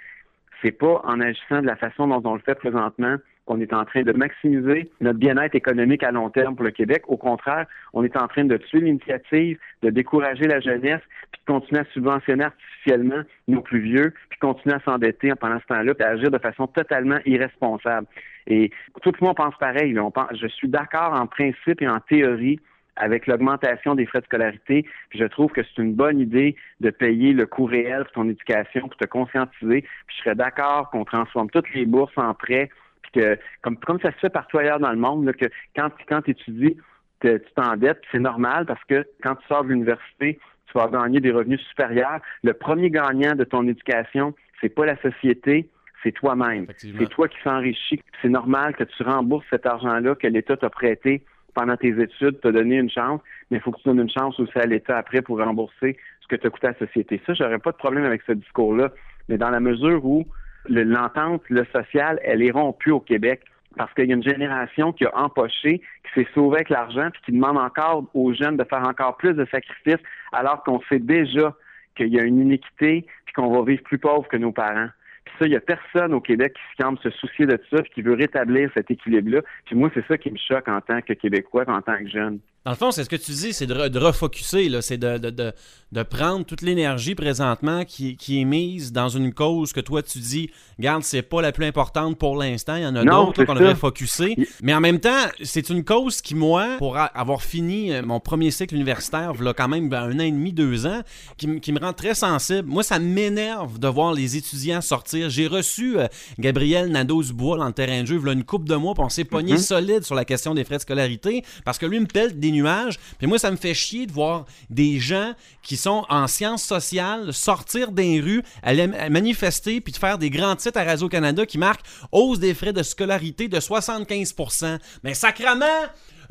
C'est 0.62 0.72
pas 0.72 1.00
en 1.04 1.20
agissant 1.20 1.60
de 1.60 1.66
la 1.66 1.76
façon 1.76 2.06
dont 2.06 2.22
on 2.24 2.34
le 2.34 2.40
fait 2.40 2.54
présentement 2.54 3.16
qu'on 3.52 3.60
est 3.60 3.74
en 3.74 3.84
train 3.84 4.02
de 4.02 4.12
maximiser 4.12 4.90
notre 5.00 5.18
bien-être 5.18 5.54
économique 5.54 6.02
à 6.02 6.10
long 6.10 6.30
terme 6.30 6.56
pour 6.56 6.64
le 6.64 6.70
Québec. 6.70 7.02
Au 7.06 7.18
contraire, 7.18 7.66
on 7.92 8.02
est 8.02 8.16
en 8.16 8.26
train 8.26 8.44
de 8.44 8.56
tuer 8.56 8.80
l'initiative, 8.80 9.58
de 9.82 9.90
décourager 9.90 10.44
la 10.44 10.60
jeunesse, 10.60 11.02
puis 11.30 11.40
de 11.46 11.52
continuer 11.52 11.80
à 11.80 11.84
subventionner 11.92 12.44
artificiellement 12.44 13.22
nos 13.48 13.60
plus 13.60 13.80
vieux, 13.80 14.14
puis 14.30 14.38
continuer 14.38 14.76
à 14.76 14.80
s'endetter 14.80 15.32
pendant 15.38 15.60
ce 15.60 15.66
temps-là, 15.66 15.94
puis 15.94 16.04
à 16.04 16.10
agir 16.10 16.30
de 16.30 16.38
façon 16.38 16.66
totalement 16.66 17.18
irresponsable. 17.26 18.06
Et 18.46 18.70
tout 19.02 19.12
le 19.20 19.26
monde 19.26 19.36
pense 19.36 19.56
pareil. 19.58 19.98
On 19.98 20.10
je 20.32 20.46
suis 20.46 20.68
d'accord 20.68 21.12
en 21.12 21.26
principe 21.26 21.82
et 21.82 21.88
en 21.88 22.00
théorie 22.00 22.58
avec 22.96 23.26
l'augmentation 23.26 23.94
des 23.94 24.06
frais 24.06 24.20
de 24.20 24.26
scolarité. 24.26 24.86
Puis 25.10 25.18
je 25.18 25.24
trouve 25.24 25.50
que 25.52 25.62
c'est 25.62 25.82
une 25.82 25.94
bonne 25.94 26.20
idée 26.20 26.56
de 26.80 26.90
payer 26.90 27.32
le 27.32 27.46
coût 27.46 27.64
réel 27.64 28.04
pour 28.04 28.12
ton 28.12 28.28
éducation, 28.28 28.88
pour 28.88 28.96
te 28.96 29.06
conscientiser. 29.06 29.82
Puis 29.82 30.16
je 30.16 30.22
serais 30.22 30.34
d'accord 30.34 30.90
qu'on 30.90 31.04
transforme 31.04 31.50
toutes 31.50 31.72
les 31.74 31.86
bourses 31.86 32.16
en 32.16 32.34
prêts, 32.34 32.70
que 33.12 33.38
comme, 33.62 33.76
comme 33.76 34.00
ça 34.00 34.12
se 34.12 34.18
fait 34.18 34.30
partout 34.30 34.58
ailleurs 34.58 34.80
dans 34.80 34.90
le 34.90 34.98
monde, 34.98 35.24
là, 35.24 35.32
que 35.32 35.46
quand, 35.76 35.90
quand 36.08 36.22
tu 36.22 36.32
étudies, 36.32 36.76
tu 37.20 37.40
t'endettes, 37.54 38.00
c'est 38.10 38.18
normal 38.18 38.66
parce 38.66 38.82
que 38.84 39.06
quand 39.22 39.36
tu 39.36 39.46
sors 39.46 39.64
de 39.64 39.68
l'université, 39.68 40.38
tu 40.66 40.78
vas 40.78 40.88
gagner 40.88 41.20
des 41.20 41.30
revenus 41.30 41.60
supérieurs. 41.68 42.20
Le 42.42 42.52
premier 42.52 42.90
gagnant 42.90 43.34
de 43.34 43.44
ton 43.44 43.66
éducation, 43.68 44.34
c'est 44.60 44.70
pas 44.70 44.86
la 44.86 44.96
société, 45.00 45.68
c'est 46.02 46.12
toi-même. 46.12 46.66
C'est 46.76 47.08
toi 47.10 47.28
qui 47.28 47.36
s'enrichis. 47.44 48.00
C'est 48.20 48.28
normal 48.28 48.74
que 48.74 48.84
tu 48.84 49.02
rembourses 49.02 49.46
cet 49.50 49.66
argent-là 49.66 50.14
que 50.14 50.26
l'État 50.26 50.56
t'a 50.56 50.70
prêté 50.70 51.24
pendant 51.54 51.76
tes 51.76 51.90
études, 52.00 52.40
t'a 52.40 52.50
donné 52.50 52.76
une 52.76 52.90
chance, 52.90 53.20
mais 53.50 53.58
il 53.58 53.60
faut 53.60 53.72
que 53.72 53.78
tu 53.78 53.88
donnes 53.88 54.00
une 54.00 54.10
chance 54.10 54.40
aussi 54.40 54.58
à 54.58 54.64
l'État 54.64 54.96
après 54.96 55.20
pour 55.20 55.38
rembourser 55.38 55.98
ce 56.22 56.26
que 56.26 56.36
t'a 56.36 56.48
coûté 56.48 56.68
à 56.68 56.70
la 56.70 56.86
société. 56.86 57.20
Ça, 57.26 57.34
j'aurais 57.34 57.58
pas 57.58 57.72
de 57.72 57.76
problème 57.76 58.04
avec 58.04 58.22
ce 58.26 58.32
discours-là. 58.32 58.90
Mais 59.28 59.38
dans 59.38 59.50
la 59.50 59.60
mesure 59.60 60.04
où 60.04 60.26
l'entente, 60.68 61.42
le 61.48 61.64
social, 61.66 62.18
elle 62.22 62.42
est 62.42 62.50
rompue 62.50 62.90
au 62.90 63.00
Québec 63.00 63.42
parce 63.76 63.92
qu'il 63.94 64.06
y 64.06 64.12
a 64.12 64.16
une 64.16 64.22
génération 64.22 64.92
qui 64.92 65.04
a 65.04 65.16
empoché, 65.16 65.80
qui 65.80 66.20
s'est 66.20 66.28
sauvée 66.34 66.56
avec 66.56 66.68
l'argent, 66.68 67.08
puis 67.10 67.22
qui 67.24 67.32
demande 67.32 67.58
encore 67.58 68.04
aux 68.14 68.34
jeunes 68.34 68.56
de 68.56 68.64
faire 68.64 68.86
encore 68.86 69.16
plus 69.16 69.34
de 69.34 69.46
sacrifices, 69.46 70.02
alors 70.32 70.62
qu'on 70.62 70.80
sait 70.88 70.98
déjà 70.98 71.54
qu'il 71.96 72.08
y 72.08 72.20
a 72.20 72.22
une 72.22 72.40
iniquité, 72.40 73.06
puis 73.24 73.34
qu'on 73.34 73.50
va 73.50 73.62
vivre 73.64 73.82
plus 73.82 73.98
pauvre 73.98 74.28
que 74.28 74.36
nos 74.36 74.52
parents. 74.52 74.88
Puis 75.24 75.34
ça, 75.38 75.46
il 75.46 75.50
n'y 75.50 75.56
a 75.56 75.60
personne 75.60 76.12
au 76.12 76.20
Québec 76.20 76.54
qui 76.54 76.82
semble 76.82 76.98
se 76.98 77.10
soucier 77.10 77.46
de 77.46 77.58
ça, 77.70 77.82
puis 77.82 77.92
qui 77.94 78.02
veut 78.02 78.14
rétablir 78.14 78.70
cet 78.74 78.90
équilibre-là. 78.90 79.40
Puis 79.66 79.76
moi, 79.76 79.90
c'est 79.94 80.06
ça 80.06 80.18
qui 80.18 80.30
me 80.30 80.38
choque 80.38 80.68
en 80.68 80.80
tant 80.80 81.00
que 81.00 81.12
Québécois, 81.12 81.64
en 81.68 81.80
tant 81.80 81.98
que 81.98 82.08
jeune. 82.08 82.40
Dans 82.64 82.70
le 82.70 82.76
fond, 82.76 82.92
c'est 82.92 83.02
ce 83.02 83.08
que 83.08 83.16
tu 83.16 83.32
dis, 83.32 83.52
c'est 83.52 83.66
de, 83.66 83.88
de 83.88 83.98
refocuser, 83.98 84.70
c'est 84.82 84.96
de, 84.96 85.18
de, 85.18 85.52
de, 85.90 86.02
prendre 86.04 86.44
toute 86.44 86.62
l'énergie 86.62 87.16
présentement 87.16 87.84
qui, 87.84 88.16
qui, 88.16 88.40
est 88.40 88.44
mise 88.44 88.92
dans 88.92 89.08
une 89.08 89.34
cause 89.34 89.72
que 89.72 89.80
toi 89.80 90.00
tu 90.00 90.20
dis, 90.20 90.48
garde, 90.78 91.02
c'est 91.02 91.22
pas 91.22 91.42
la 91.42 91.50
plus 91.50 91.66
importante 91.66 92.16
pour 92.18 92.36
l'instant, 92.36 92.76
il 92.76 92.84
y 92.84 92.86
en 92.86 92.94
a 92.94 93.04
d'autres 93.04 93.44
qu'on 93.44 93.54
devrait 93.54 93.74
focuser. 93.74 94.36
Mais 94.62 94.72
en 94.74 94.80
même 94.80 95.00
temps, 95.00 95.26
c'est 95.42 95.70
une 95.70 95.82
cause 95.82 96.20
qui, 96.20 96.36
moi, 96.36 96.76
pour 96.78 96.96
avoir 96.96 97.42
fini 97.42 97.92
euh, 97.92 98.02
mon 98.02 98.20
premier 98.20 98.52
cycle 98.52 98.76
universitaire, 98.76 99.32
là, 99.42 99.52
quand 99.52 99.68
même 99.68 99.88
ben, 99.88 100.02
un 100.02 100.20
an 100.20 100.22
et 100.22 100.30
demi, 100.30 100.52
deux 100.52 100.86
ans, 100.86 101.02
qui, 101.36 101.58
qui 101.58 101.72
me 101.72 101.80
rend 101.80 101.92
très 101.92 102.14
sensible. 102.14 102.68
Moi, 102.68 102.84
ça 102.84 103.00
m'énerve 103.00 103.80
de 103.80 103.88
voir 103.88 104.12
les 104.14 104.36
étudiants 104.36 104.80
sortir. 104.80 105.30
J'ai 105.30 105.48
reçu 105.48 105.98
euh, 105.98 106.06
Gabriel 106.38 106.92
Nadeau-Dubois 106.92 107.58
dans 107.58 107.66
le 107.66 107.72
terrain 107.72 108.02
de 108.02 108.06
jeu, 108.06 108.20
là, 108.24 108.32
une 108.32 108.44
coupe 108.44 108.68
de 108.68 108.76
mois, 108.76 108.94
puis 108.94 109.02
on 109.02 109.08
s'est 109.08 109.24
pogné 109.24 109.54
mm-hmm. 109.54 109.66
solide 109.66 110.04
sur 110.04 110.14
la 110.14 110.24
question 110.24 110.54
des 110.54 110.62
frais 110.62 110.76
de 110.76 110.82
scolarité, 110.82 111.44
parce 111.64 111.78
que 111.78 111.86
lui 111.86 111.98
me 111.98 112.06
pèle 112.06 112.38
des 112.38 112.51
nuages. 112.52 112.98
Puis 113.18 113.26
moi, 113.26 113.38
ça 113.38 113.50
me 113.50 113.56
fait 113.56 113.74
chier 113.74 114.06
de 114.06 114.12
voir 114.12 114.46
des 114.70 115.00
gens 115.00 115.32
qui 115.62 115.76
sont 115.76 116.04
en 116.08 116.26
sciences 116.26 116.62
sociales 116.62 117.32
sortir 117.32 117.92
des 117.92 118.20
rues, 118.20 118.42
aller 118.62 118.86
manifester, 118.86 119.80
puis 119.80 119.92
de 119.92 119.98
faire 119.98 120.18
des 120.18 120.30
grands 120.30 120.56
titres 120.56 120.78
à 120.78 120.84
Radio-Canada 120.84 121.46
qui 121.46 121.58
marquent 121.58 121.84
hausse 122.12 122.38
des 122.38 122.54
frais 122.54 122.72
de 122.72 122.82
scolarité 122.82 123.48
de 123.48 123.58
75% 123.58 124.78
Mais 125.02 125.14
sacrement, 125.14 125.64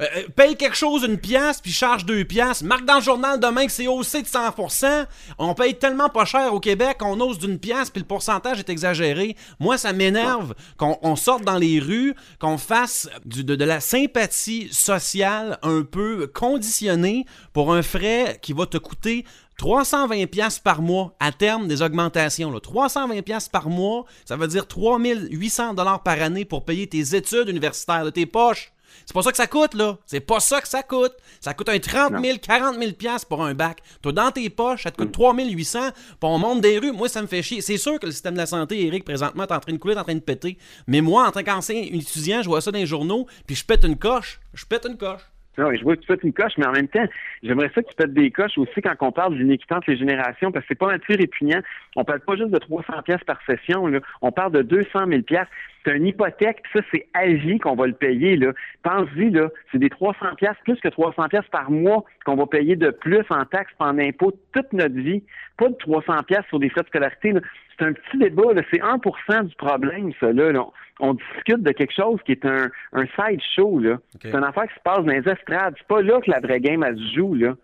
euh, 0.01 0.05
euh, 0.15 0.23
paye 0.35 0.55
quelque 0.55 0.75
chose 0.75 1.03
une 1.03 1.17
pièce 1.17 1.61
puis 1.61 1.71
charge 1.71 2.05
deux 2.05 2.25
pièces. 2.25 2.63
Marque 2.63 2.85
dans 2.85 2.95
le 2.95 3.01
journal 3.01 3.39
demain 3.39 3.65
que 3.65 3.71
c'est 3.71 3.87
haussé 3.87 4.21
de 4.21 4.27
100%. 4.27 5.05
On 5.37 5.53
paye 5.53 5.75
tellement 5.75 6.09
pas 6.09 6.25
cher 6.25 6.53
au 6.53 6.59
Québec 6.59 6.97
qu'on 6.99 7.19
ose 7.19 7.37
d'une 7.37 7.59
pièce 7.59 7.89
puis 7.89 8.01
le 8.01 8.07
pourcentage 8.07 8.59
est 8.59 8.69
exagéré. 8.69 9.35
Moi, 9.59 9.77
ça 9.77 9.93
m'énerve 9.93 10.55
qu'on 10.77 11.15
sorte 11.15 11.43
dans 11.43 11.57
les 11.57 11.79
rues, 11.79 12.15
qu'on 12.39 12.57
fasse 12.57 13.09
de, 13.25 13.41
de, 13.41 13.63
la 13.63 13.79
sympathie 13.79 14.69
sociale 14.71 15.59
un 15.61 15.83
peu 15.83 16.27
conditionnée 16.33 17.25
pour 17.53 17.73
un 17.73 17.83
frais 17.83 18.39
qui 18.41 18.53
va 18.53 18.65
te 18.65 18.77
coûter 18.77 19.25
320 19.57 20.25
pièces 20.25 20.57
par 20.57 20.81
mois 20.81 21.15
à 21.19 21.31
terme 21.31 21.67
des 21.67 21.83
augmentations. 21.83 22.49
Là. 22.49 22.59
320 22.59 23.21
pièces 23.21 23.47
par 23.47 23.69
mois, 23.69 24.05
ça 24.25 24.35
veut 24.35 24.47
dire 24.47 24.67
3800 24.67 25.75
dollars 25.75 26.01
par 26.01 26.19
année 26.19 26.45
pour 26.45 26.65
payer 26.65 26.87
tes 26.87 27.15
études 27.15 27.49
universitaires, 27.49 28.03
de 28.03 28.09
tes 28.09 28.25
poches. 28.25 28.71
C'est 29.05 29.13
pas 29.13 29.21
ça 29.21 29.31
que 29.31 29.37
ça 29.37 29.47
coûte, 29.47 29.73
là. 29.73 29.97
C'est 30.05 30.25
pas 30.25 30.39
ça 30.39 30.61
que 30.61 30.67
ça 30.67 30.83
coûte. 30.83 31.13
Ça 31.39 31.53
coûte 31.53 31.69
un 31.69 31.79
30 31.79 32.23
000, 32.23 32.37
40 32.41 32.75
000 32.75 32.91
pour 33.29 33.43
un 33.43 33.53
bac. 33.53 33.79
Toi, 34.01 34.11
dans 34.11 34.31
tes 34.31 34.49
poches, 34.49 34.83
ça 34.83 34.91
te 34.91 34.97
coûte 34.97 35.11
3 35.11 35.33
mm. 35.33 35.51
800 35.51 35.79
pour 36.19 36.31
on 36.31 36.39
monte 36.39 36.61
des 36.61 36.77
rues. 36.79 36.91
Moi, 36.91 37.09
ça 37.09 37.21
me 37.21 37.27
fait 37.27 37.41
chier. 37.41 37.61
C'est 37.61 37.77
sûr 37.77 37.99
que 37.99 38.05
le 38.05 38.11
système 38.11 38.33
de 38.33 38.39
la 38.39 38.45
santé, 38.45 38.85
Eric, 38.85 39.03
présentement, 39.03 39.43
est 39.43 39.51
en 39.51 39.59
train 39.59 39.73
de 39.73 39.77
couler, 39.77 39.95
est 39.95 39.99
en 39.99 40.03
train 40.03 40.15
de 40.15 40.19
péter. 40.19 40.57
Mais 40.87 41.01
moi, 41.01 41.27
en 41.27 41.31
tant 41.31 41.43
qu'ancien 41.43 41.75
étudiant, 41.75 42.41
je 42.41 42.47
vois 42.47 42.61
ça 42.61 42.71
dans 42.71 42.79
les 42.79 42.85
journaux, 42.85 43.27
puis 43.47 43.55
je 43.55 43.65
pète 43.65 43.83
une 43.83 43.97
coche. 43.97 44.39
Je 44.53 44.65
pète 44.65 44.85
une 44.85 44.97
coche. 44.97 45.21
Oui, 45.57 45.77
je 45.77 45.83
vois 45.83 45.95
que 45.95 46.01
tu 46.01 46.07
pètes 46.07 46.23
une 46.23 46.33
coche, 46.33 46.53
mais 46.57 46.65
en 46.65 46.71
même 46.71 46.87
temps, 46.87 47.05
j'aimerais 47.43 47.69
ça 47.75 47.81
que 47.81 47.89
tu 47.89 47.95
pètes 47.95 48.13
des 48.13 48.31
coches 48.31 48.57
aussi 48.57 48.81
quand 48.81 48.95
on 49.01 49.11
parle 49.11 49.37
d'inéquité 49.37 49.75
entre 49.75 49.91
les 49.91 49.97
générations, 49.97 50.51
parce 50.51 50.63
que 50.63 50.69
c'est 50.69 50.79
pas 50.79 50.87
mal 50.87 50.99
plus 50.99 51.15
répugnant. 51.15 51.59
On 51.97 52.05
parle 52.05 52.21
pas 52.21 52.37
juste 52.37 52.51
de 52.51 52.57
300 52.57 53.01
pièces 53.03 53.23
par 53.25 53.37
session, 53.45 53.85
là. 53.87 53.99
on 54.21 54.31
parle 54.31 54.53
de 54.53 54.61
200 54.61 55.07
000 55.07 55.21
pièces 55.23 55.47
c'est 55.83 55.95
une 55.95 56.05
hypothèque, 56.05 56.61
ça 56.73 56.79
c'est 56.91 57.07
à 57.13 57.27
vie 57.27 57.59
qu'on 57.59 57.75
va 57.75 57.87
le 57.87 57.93
payer 57.93 58.35
là. 58.35 58.53
Pense-y 58.83 59.29
là, 59.29 59.49
c'est 59.71 59.77
des 59.77 59.89
300 59.89 60.35
pièces 60.37 60.57
plus 60.63 60.79
que 60.79 60.87
300 60.89 61.27
pièces 61.29 61.47
par 61.51 61.71
mois 61.71 62.03
qu'on 62.25 62.35
va 62.35 62.45
payer 62.45 62.75
de 62.75 62.91
plus 62.91 63.25
en 63.29 63.45
taxes, 63.45 63.73
en 63.79 63.97
impôts 63.97 64.33
toute 64.53 64.71
notre 64.73 64.95
vie. 64.95 65.23
Pas 65.57 65.69
de 65.69 65.75
300 65.75 66.23
pièces 66.27 66.45
sur 66.49 66.59
des 66.59 66.69
frais 66.69 66.81
de 66.81 66.87
scolarité. 66.87 67.33
C'est 67.77 67.85
un 67.85 67.93
petit 67.93 68.17
débat, 68.17 68.53
là. 68.53 68.61
c'est 68.69 68.81
1% 68.81 69.47
du 69.47 69.55
problème 69.55 70.11
ça 70.19 70.31
là. 70.31 70.51
On 70.99 71.15
discute 71.15 71.63
de 71.63 71.71
quelque 71.71 71.93
chose 71.93 72.19
qui 72.25 72.33
est 72.33 72.45
un, 72.45 72.69
un 72.93 73.05
side 73.05 73.41
show 73.55 73.79
là. 73.79 73.97
C'est 74.21 74.35
une 74.35 74.43
affaire 74.43 74.67
qui 74.67 74.75
se 74.75 74.83
passe 74.83 75.03
dans 75.03 75.11
les 75.11 75.27
estrades. 75.27 75.73
C'est 75.77 75.87
pas 75.87 76.01
là 76.01 76.19
que 76.21 76.29
la 76.29 76.39
vraie 76.39 76.59
game 76.59 76.83
elle 76.83 76.97
se 76.97 77.15
joue 77.15 77.33
là. 77.33 77.55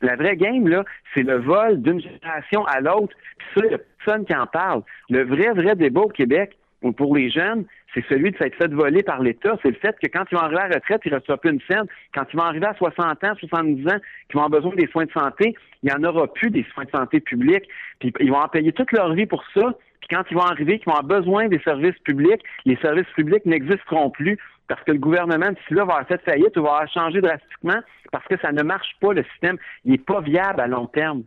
La 0.00 0.16
vraie 0.16 0.36
game, 0.36 0.68
là, 0.68 0.84
c'est 1.14 1.22
le 1.22 1.36
vol 1.38 1.80
d'une 1.80 2.00
génération 2.00 2.64
à 2.66 2.80
l'autre. 2.80 3.14
Puis 3.38 3.46
ça, 3.54 3.60
il 3.64 3.68
n'y 3.68 3.74
a 3.74 3.78
personne 3.78 4.26
qui 4.26 4.34
en 4.34 4.46
parle. 4.46 4.82
Le 5.08 5.24
vrai, 5.24 5.52
vrai 5.52 5.76
débat 5.76 6.02
au 6.02 6.08
Québec, 6.08 6.58
pour 6.92 7.16
les 7.16 7.30
jeunes, 7.30 7.64
c'est 7.94 8.04
celui 8.08 8.32
de 8.32 8.36
s'être 8.36 8.56
fait 8.56 8.72
voler 8.72 9.02
par 9.02 9.22
l'État. 9.22 9.56
C'est 9.62 9.70
le 9.70 9.76
fait 9.76 9.96
que 10.00 10.08
quand 10.08 10.24
ils 10.30 10.34
vont 10.34 10.42
arriver 10.42 10.60
à 10.60 10.68
la 10.68 10.74
retraite, 10.76 11.00
ils 11.04 11.12
ne 11.12 11.18
reçoivent 11.18 11.38
plus 11.38 11.50
une 11.50 11.60
scène. 11.68 11.86
Quand 12.12 12.24
ils 12.32 12.36
vont 12.36 12.44
arriver 12.44 12.66
à 12.66 12.74
60 12.74 13.24
ans, 13.24 13.34
70 13.38 13.88
ans, 13.88 13.98
qu'ils 14.28 14.38
vont 14.38 14.44
avoir 14.44 14.50
besoin 14.50 14.74
des 14.74 14.86
soins 14.88 15.04
de 15.04 15.12
santé, 15.12 15.54
il 15.82 15.90
n'y 15.90 15.92
en 15.92 16.02
aura 16.04 16.32
plus 16.32 16.50
des 16.50 16.64
soins 16.74 16.84
de 16.84 16.90
santé 16.90 17.20
publics. 17.20 17.64
Puis 18.00 18.12
ils 18.20 18.30
vont 18.30 18.40
en 18.40 18.48
payer 18.48 18.72
toute 18.72 18.92
leur 18.92 19.12
vie 19.14 19.26
pour 19.26 19.44
ça. 19.54 19.74
Puis 20.00 20.08
quand 20.16 20.24
ils 20.30 20.34
vont 20.34 20.42
arriver, 20.42 20.78
qu'ils 20.78 20.92
vont 20.92 20.98
avoir 20.98 21.20
besoin 21.20 21.48
des 21.48 21.60
services 21.60 21.98
publics, 22.04 22.42
les 22.64 22.76
services 22.76 23.08
publics 23.14 23.46
n'existeront 23.46 24.10
plus 24.10 24.38
parce 24.68 24.82
que 24.84 24.92
le 24.92 24.98
gouvernement 24.98 25.50
d'ici 25.50 25.74
là 25.74 25.84
va 25.84 25.94
avoir 25.94 26.06
fait 26.06 26.20
faillite 26.22 26.56
ou 26.56 26.62
va 26.62 26.70
avoir 26.70 26.92
changé 26.92 27.20
drastiquement 27.20 27.80
parce 28.10 28.26
que 28.26 28.38
ça 28.38 28.52
ne 28.52 28.62
marche 28.62 28.96
pas, 29.00 29.12
le 29.12 29.24
système. 29.32 29.56
Il 29.84 29.92
n'est 29.92 29.98
pas 29.98 30.20
viable 30.20 30.60
à 30.60 30.66
long 30.66 30.86
terme. 30.86 31.24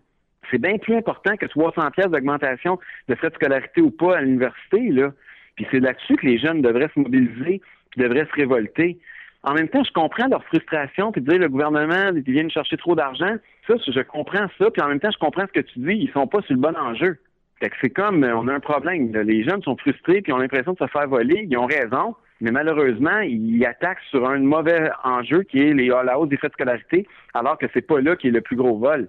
C'est 0.49 0.61
bien 0.61 0.77
plus 0.77 0.95
important 0.95 1.35
que 1.35 1.45
300 1.45 1.91
pièces 1.91 2.07
d'augmentation 2.07 2.79
de 3.09 3.15
frais 3.15 3.29
de 3.29 3.35
scolarité 3.35 3.81
ou 3.81 3.91
pas 3.91 4.17
à 4.17 4.21
l'université, 4.21 4.89
là. 4.89 5.11
Puis 5.57 5.67
c'est 5.71 5.79
là-dessus 5.79 6.15
que 6.15 6.25
les 6.25 6.37
jeunes 6.37 6.61
devraient 6.61 6.89
se 6.93 6.99
mobiliser, 6.99 7.61
puis 7.91 8.01
devraient 8.01 8.25
se 8.25 8.33
révolter. 8.33 8.97
En 9.43 9.53
même 9.53 9.67
temps, 9.67 9.83
je 9.83 9.91
comprends 9.91 10.27
leur 10.27 10.43
frustration, 10.45 11.11
puis 11.11 11.21
de 11.21 11.29
dire 11.29 11.39
le 11.39 11.49
gouvernement, 11.49 12.11
ils 12.15 12.21
viennent 12.21 12.49
chercher 12.49 12.77
trop 12.77 12.95
d'argent. 12.95 13.35
Ça, 13.67 13.75
je 13.85 14.01
comprends 14.01 14.47
ça, 14.57 14.71
puis 14.71 14.81
en 14.81 14.87
même 14.87 14.99
temps, 14.99 15.11
je 15.11 15.17
comprends 15.17 15.45
ce 15.47 15.59
que 15.59 15.65
tu 15.65 15.79
dis, 15.79 15.93
ils 15.93 16.11
sont 16.11 16.27
pas 16.27 16.41
sur 16.43 16.53
le 16.53 16.61
bon 16.61 16.75
enjeu. 16.77 17.17
Fait 17.59 17.69
que 17.69 17.75
c'est 17.81 17.89
comme, 17.89 18.23
euh, 18.23 18.35
on 18.35 18.47
a 18.47 18.53
un 18.53 18.59
problème. 18.59 19.11
Les 19.11 19.43
jeunes 19.43 19.63
sont 19.63 19.75
frustrés, 19.77 20.21
puis 20.21 20.31
ont 20.31 20.37
l'impression 20.37 20.73
de 20.73 20.77
se 20.77 20.87
faire 20.87 21.07
voler, 21.07 21.47
ils 21.49 21.57
ont 21.57 21.65
raison, 21.65 22.15
mais 22.39 22.51
malheureusement, 22.51 23.19
ils 23.21 23.65
attaquent 23.65 24.03
sur 24.11 24.29
un 24.29 24.39
mauvais 24.39 24.89
enjeu 25.03 25.41
qui 25.43 25.59
est 25.59 25.73
les, 25.73 25.87
la 25.87 26.19
hausse 26.19 26.29
des 26.29 26.37
frais 26.37 26.49
de 26.49 26.53
scolarité, 26.53 27.07
alors 27.33 27.57
que 27.57 27.65
c'est 27.73 27.81
pas 27.81 27.99
là 27.99 28.15
qui 28.15 28.27
est 28.27 28.31
le 28.31 28.41
plus 28.41 28.55
gros 28.55 28.77
vol. 28.77 29.07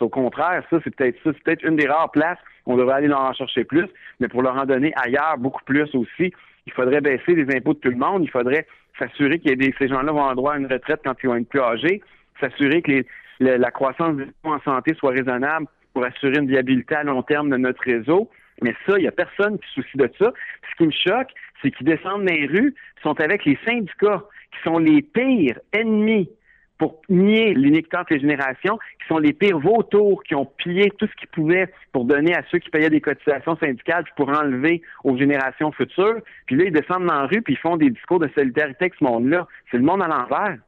Au 0.00 0.08
contraire, 0.08 0.62
ça, 0.70 0.78
c'est 0.84 0.94
peut-être 0.94 1.16
ça, 1.24 1.30
c'est 1.32 1.42
peut-être 1.42 1.64
une 1.64 1.76
des 1.76 1.88
rares 1.88 2.10
places 2.10 2.38
on 2.68 2.76
devrait 2.76 2.96
aller 2.96 3.12
en 3.12 3.32
chercher 3.32 3.64
plus, 3.64 3.86
mais 4.20 4.28
pour 4.28 4.42
leur 4.42 4.54
en 4.56 4.66
donner 4.66 4.92
ailleurs 5.02 5.36
beaucoup 5.38 5.64
plus 5.64 5.88
aussi, 5.94 6.32
il 6.66 6.72
faudrait 6.74 7.00
baisser 7.00 7.34
les 7.34 7.56
impôts 7.56 7.72
de 7.72 7.78
tout 7.78 7.88
le 7.88 7.96
monde, 7.96 8.22
il 8.22 8.30
faudrait 8.30 8.66
s'assurer 8.98 9.38
que 9.38 9.48
ces 9.78 9.88
gens-là 9.88 10.12
vont 10.12 10.20
avoir 10.20 10.34
droit 10.34 10.52
à 10.52 10.58
une 10.58 10.66
retraite 10.66 11.00
quand 11.02 11.14
ils 11.22 11.28
vont 11.28 11.36
être 11.36 11.48
plus 11.48 11.60
âgés, 11.60 12.02
s'assurer 12.40 12.82
que 12.82 13.04
la 13.40 13.70
croissance 13.70 14.16
des 14.16 14.26
en 14.44 14.60
santé 14.60 14.94
soit 14.94 15.12
raisonnable 15.12 15.66
pour 15.94 16.04
assurer 16.04 16.38
une 16.38 16.48
viabilité 16.48 16.94
à 16.94 17.04
long 17.04 17.22
terme 17.22 17.48
de 17.48 17.56
notre 17.56 17.82
réseau. 17.82 18.28
Mais 18.60 18.74
ça, 18.86 18.98
il 18.98 19.02
n'y 19.02 19.08
a 19.08 19.12
personne 19.12 19.58
qui 19.58 19.68
soucie 19.72 19.96
de 19.96 20.10
ça. 20.18 20.32
Ce 20.70 20.76
qui 20.76 20.86
me 20.86 20.92
choque, 20.92 21.28
c'est 21.62 21.70
qu'ils 21.70 21.86
descendent 21.86 22.24
dans 22.24 22.34
les 22.34 22.46
rues, 22.46 22.74
sont 23.02 23.18
avec 23.20 23.44
les 23.44 23.58
syndicats, 23.64 24.24
qui 24.52 24.62
sont 24.64 24.78
les 24.78 25.00
pires 25.00 25.58
ennemis 25.72 26.28
pour 26.78 27.02
nier 27.08 27.54
l'iniquité 27.54 27.96
entre 27.96 28.14
les 28.14 28.20
générations, 28.20 28.78
qui 29.00 29.08
sont 29.08 29.18
les 29.18 29.32
pires 29.32 29.58
vautours 29.58 30.22
qui 30.22 30.34
ont 30.34 30.46
pillé 30.46 30.90
tout 30.98 31.06
ce 31.06 31.14
qu'ils 31.16 31.28
pouvaient 31.28 31.68
pour 31.92 32.04
donner 32.04 32.34
à 32.34 32.42
ceux 32.50 32.58
qui 32.58 32.70
payaient 32.70 32.90
des 32.90 33.00
cotisations 33.00 33.56
syndicales 33.56 34.04
pour 34.16 34.28
enlever 34.28 34.82
aux 35.04 35.16
générations 35.16 35.72
futures. 35.72 36.20
Puis 36.46 36.56
là, 36.56 36.64
ils 36.66 36.72
descendent 36.72 37.06
dans 37.06 37.14
la 37.14 37.26
rue 37.26 37.42
puis 37.42 37.54
ils 37.54 37.58
font 37.58 37.76
des 37.76 37.90
discours 37.90 38.20
de 38.20 38.28
solidarité 38.34 38.84
avec 38.84 38.94
ce 38.98 39.04
monde-là. 39.04 39.46
C'est 39.70 39.78
le 39.78 39.82
monde 39.82 40.02
à 40.02 40.08
l'envers. 40.08 40.58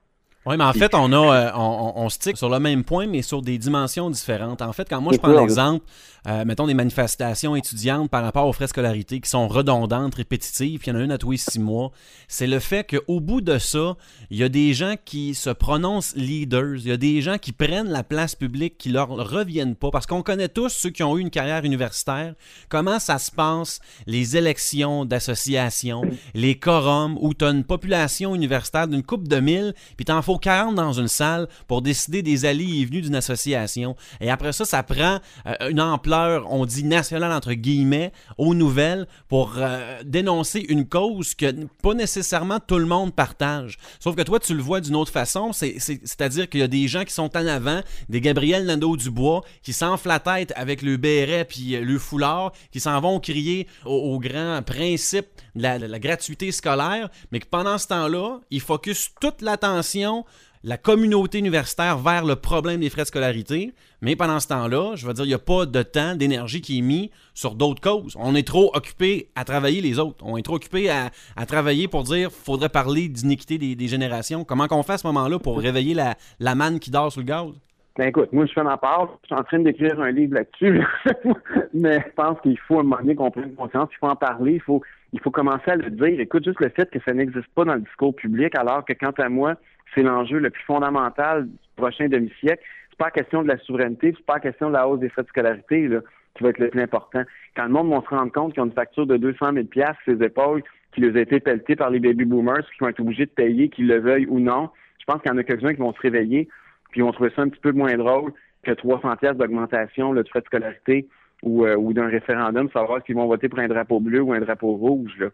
Oui, 0.46 0.56
mais 0.56 0.64
en 0.64 0.72
fait, 0.72 0.94
on 0.94 1.12
a 1.12 1.16
euh, 1.16 1.50
on, 1.54 1.92
on, 1.96 2.08
stick 2.08 2.38
sur 2.38 2.48
le 2.48 2.58
même 2.58 2.82
point, 2.82 3.06
mais 3.06 3.20
sur 3.20 3.42
des 3.42 3.58
dimensions 3.58 4.08
différentes. 4.08 4.62
En 4.62 4.72
fait, 4.72 4.88
quand 4.88 5.00
moi 5.02 5.12
je 5.12 5.18
prends 5.18 5.38
l'exemple, 5.38 5.84
euh, 6.26 6.46
mettons 6.46 6.66
des 6.66 6.74
manifestations 6.74 7.56
étudiantes 7.56 8.10
par 8.10 8.22
rapport 8.22 8.46
aux 8.46 8.52
frais 8.54 8.64
de 8.64 8.70
scolarité 8.70 9.20
qui 9.20 9.28
sont 9.28 9.48
redondantes, 9.48 10.14
répétitives, 10.14 10.80
puis 10.80 10.90
il 10.90 10.94
y 10.94 10.96
en 10.96 11.00
a 11.00 11.04
une 11.04 11.12
à 11.12 11.18
tous 11.18 11.32
les 11.32 11.36
six 11.36 11.58
mois, 11.58 11.92
c'est 12.26 12.46
le 12.46 12.58
fait 12.58 12.84
qu'au 12.84 13.20
bout 13.20 13.42
de 13.42 13.58
ça, 13.58 13.96
il 14.30 14.38
y 14.38 14.42
a 14.42 14.48
des 14.48 14.72
gens 14.72 14.94
qui 15.04 15.34
se 15.34 15.50
prononcent 15.50 16.14
leaders, 16.16 16.76
il 16.76 16.88
y 16.88 16.92
a 16.92 16.96
des 16.96 17.20
gens 17.20 17.36
qui 17.36 17.52
prennent 17.52 17.88
la 17.88 18.02
place 18.02 18.34
publique 18.34 18.76
qui 18.78 18.88
leur 18.88 19.08
reviennent 19.08 19.76
pas, 19.76 19.90
parce 19.90 20.06
qu'on 20.06 20.22
connaît 20.22 20.48
tous 20.48 20.70
ceux 20.70 20.90
qui 20.90 21.02
ont 21.02 21.16
eu 21.16 21.20
une 21.20 21.30
carrière 21.30 21.64
universitaire, 21.64 22.34
comment 22.68 22.98
ça 22.98 23.18
se 23.18 23.30
passe, 23.30 23.80
les 24.06 24.38
élections 24.38 25.04
d'associations, 25.04 26.02
les 26.34 26.58
quorums, 26.58 27.18
où 27.20 27.34
tu 27.34 27.44
as 27.44 27.50
une 27.50 27.64
population 27.64 28.34
universitaire 28.34 28.88
d'une 28.88 29.02
coupe 29.02 29.28
de 29.28 29.40
mille, 29.40 29.74
puis 29.96 30.04
t'en 30.04 30.22
faut 30.30 30.38
40 30.38 30.76
dans 30.76 30.92
une 30.92 31.08
salle 31.08 31.48
pour 31.66 31.82
décider 31.82 32.22
des 32.22 32.44
alliés 32.44 32.82
et 32.82 32.84
venus 32.84 33.02
d'une 33.02 33.16
association. 33.16 33.96
Et 34.20 34.30
après 34.30 34.52
ça, 34.52 34.64
ça 34.64 34.84
prend 34.84 35.18
euh, 35.46 35.70
une 35.70 35.80
ampleur, 35.80 36.46
on 36.52 36.66
dit 36.66 36.84
nationale 36.84 37.32
entre 37.32 37.52
guillemets, 37.52 38.12
aux 38.38 38.54
nouvelles 38.54 39.08
pour 39.28 39.54
euh, 39.56 40.02
dénoncer 40.04 40.64
une 40.68 40.86
cause 40.86 41.34
que 41.34 41.50
pas 41.82 41.94
nécessairement 41.94 42.60
tout 42.60 42.78
le 42.78 42.86
monde 42.86 43.12
partage. 43.12 43.78
Sauf 43.98 44.14
que 44.14 44.22
toi, 44.22 44.38
tu 44.38 44.54
le 44.54 44.62
vois 44.62 44.80
d'une 44.80 44.94
autre 44.94 45.10
façon, 45.10 45.52
c'est-à-dire 45.52 46.48
qu'il 46.48 46.60
y 46.60 46.62
a 46.62 46.68
des 46.68 46.86
gens 46.86 47.04
qui 47.04 47.12
sont 47.12 47.36
en 47.36 47.46
avant, 47.46 47.80
des 48.08 48.20
Gabriel 48.20 48.66
Nadeau-Dubois, 48.66 49.42
qui 49.62 49.72
s'enflent 49.72 50.08
la 50.08 50.20
tête 50.20 50.52
avec 50.54 50.82
le 50.82 50.96
béret 50.96 51.44
puis 51.44 51.76
le 51.76 51.98
foulard, 51.98 52.52
qui 52.70 52.78
s'en 52.78 53.00
vont 53.00 53.18
crier 53.18 53.66
au, 53.84 54.20
grand 54.20 54.62
principe 54.64 55.26
de 55.56 55.62
la, 55.62 55.78
de 55.80 55.86
la 55.86 55.98
gratuité 55.98 56.52
scolaire, 56.52 57.08
mais 57.32 57.40
que 57.40 57.46
pendant 57.46 57.78
ce 57.78 57.88
temps-là, 57.88 58.38
ils 58.50 58.60
focusent 58.60 59.08
toute 59.20 59.42
l'attention 59.42 60.19
la 60.62 60.76
communauté 60.76 61.38
universitaire 61.38 61.96
vers 61.96 62.24
le 62.24 62.36
problème 62.36 62.80
des 62.80 62.90
frais 62.90 63.02
de 63.02 63.06
scolarité, 63.06 63.72
mais 64.02 64.14
pendant 64.14 64.40
ce 64.40 64.48
temps-là, 64.48 64.94
je 64.94 65.06
veux 65.06 65.14
dire, 65.14 65.24
il 65.24 65.28
n'y 65.28 65.34
a 65.34 65.38
pas 65.38 65.64
de 65.64 65.82
temps, 65.82 66.14
d'énergie 66.14 66.60
qui 66.60 66.78
est 66.78 66.82
mis 66.82 67.10
sur 67.32 67.54
d'autres 67.54 67.80
causes. 67.80 68.14
On 68.18 68.34
est 68.34 68.46
trop 68.46 68.70
occupé 68.74 69.30
à 69.34 69.44
travailler 69.44 69.80
les 69.80 69.98
autres. 69.98 70.22
On 70.22 70.36
est 70.36 70.42
trop 70.42 70.56
occupé 70.56 70.90
à, 70.90 71.10
travailler 71.46 71.88
pour 71.88 72.02
dire 72.02 72.30
faudrait 72.30 72.68
parler 72.68 73.08
d'iniquité 73.08 73.56
des, 73.56 73.88
générations. 73.88 74.44
Comment 74.44 74.66
qu'on 74.66 74.82
fait 74.82 74.94
à 74.94 74.98
ce 74.98 75.06
moment-là 75.06 75.38
pour 75.38 75.58
réveiller 75.58 75.94
la, 75.94 76.14
la 76.38 76.54
manne 76.54 76.78
qui 76.78 76.90
dort 76.90 77.10
sous 77.10 77.20
le 77.20 77.26
gaz? 77.26 77.48
Ben 77.96 78.08
écoute, 78.08 78.32
moi 78.32 78.46
je 78.46 78.52
fais 78.52 78.62
ma 78.62 78.76
part. 78.76 79.18
Je 79.22 79.26
suis 79.26 79.34
en 79.34 79.42
train 79.42 79.58
d'écrire 79.58 80.00
un 80.00 80.10
livre 80.10 80.34
là-dessus, 80.34 80.82
mais 81.74 82.00
je 82.00 82.12
pense 82.14 82.40
qu'il 82.40 82.58
faut 82.58 82.76
à 82.76 82.80
un 82.80 82.82
moment 82.84 82.96
donné 82.98 83.14
qu'on 83.14 83.30
prenne 83.30 83.54
conscience, 83.54 83.88
il 83.92 83.98
faut 83.98 84.06
en 84.06 84.16
parler, 84.16 84.54
il 84.54 84.62
faut, 84.62 84.80
il 85.12 85.20
faut 85.20 85.30
commencer 85.30 85.70
à 85.70 85.76
le 85.76 85.90
dire. 85.90 86.20
Écoute, 86.20 86.44
juste 86.44 86.60
le 86.60 86.68
fait 86.68 86.88
que 86.88 87.00
ça 87.04 87.12
n'existe 87.12 87.48
pas 87.54 87.64
dans 87.64 87.74
le 87.74 87.80
discours 87.80 88.14
public, 88.14 88.54
alors 88.54 88.84
que 88.84 88.92
quant 88.92 89.12
à 89.18 89.28
moi, 89.28 89.56
c'est 89.94 90.02
l'enjeu 90.02 90.38
le 90.38 90.50
plus 90.50 90.62
fondamental 90.64 91.46
du 91.46 91.58
prochain 91.76 92.08
demi-siècle. 92.08 92.62
C'est 92.90 92.98
pas 92.98 93.06
la 93.06 93.10
question 93.10 93.42
de 93.42 93.48
la 93.48 93.58
souveraineté, 93.58 94.14
c'est 94.16 94.26
pas 94.26 94.34
la 94.34 94.40
question 94.40 94.68
de 94.68 94.74
la 94.74 94.88
hausse 94.88 95.00
des 95.00 95.08
frais 95.08 95.22
de 95.22 95.28
scolarité 95.28 95.88
là, 95.88 96.00
qui 96.34 96.42
va 96.44 96.50
être 96.50 96.58
le 96.58 96.68
plus 96.68 96.82
important. 96.82 97.22
Quand 97.56 97.64
le 97.64 97.70
monde 97.70 97.90
va 97.90 98.00
se 98.02 98.14
rendre 98.14 98.32
compte 98.32 98.52
qu'ils 98.52 98.62
ont 98.62 98.66
une 98.66 98.72
facture 98.72 99.06
de 99.06 99.16
200 99.16 99.52
000 99.52 99.66
sur 99.72 99.94
ses 100.04 100.24
épaules, 100.24 100.62
qui 100.92 101.00
les 101.00 101.16
a 101.16 101.20
été 101.22 101.40
pelletées 101.40 101.76
par 101.76 101.90
les 101.90 102.00
baby 102.00 102.24
boomers, 102.24 102.68
qui 102.70 102.78
vont 102.80 102.88
être 102.88 103.00
obligés 103.00 103.26
de 103.26 103.30
payer, 103.30 103.68
qu'ils 103.68 103.86
le 103.86 104.00
veuillent 104.00 104.26
ou 104.26 104.40
non, 104.40 104.70
je 104.98 105.04
pense 105.04 105.22
qu'il 105.22 105.30
y 105.30 105.34
en 105.34 105.38
a 105.38 105.44
quelques-uns 105.44 105.72
qui 105.74 105.80
vont 105.80 105.92
se 105.92 106.00
réveiller, 106.00 106.48
puis 106.90 107.00
vont 107.00 107.12
trouver 107.12 107.30
ça 107.34 107.42
un 107.42 107.48
petit 107.48 107.60
peu 107.60 107.72
moins 107.72 107.96
drôle 107.96 108.32
que 108.62 108.72
300 108.72 109.16
pièces 109.16 109.36
d'augmentation 109.36 110.12
de 110.12 110.22
frais 110.24 110.40
de 110.40 110.46
scolarité 110.46 111.08
ou, 111.42 111.64
euh, 111.64 111.76
ou 111.76 111.92
d'un 111.92 112.08
référendum, 112.08 112.68
savoir 112.70 113.00
s'ils 113.04 113.14
vont 113.14 113.26
voter 113.26 113.48
pour 113.48 113.60
un 113.60 113.68
drapeau 113.68 114.00
bleu 114.00 114.20
ou 114.20 114.32
un 114.32 114.40
drapeau 114.40 114.72
rouge. 114.72 115.16
Là. 115.18 115.28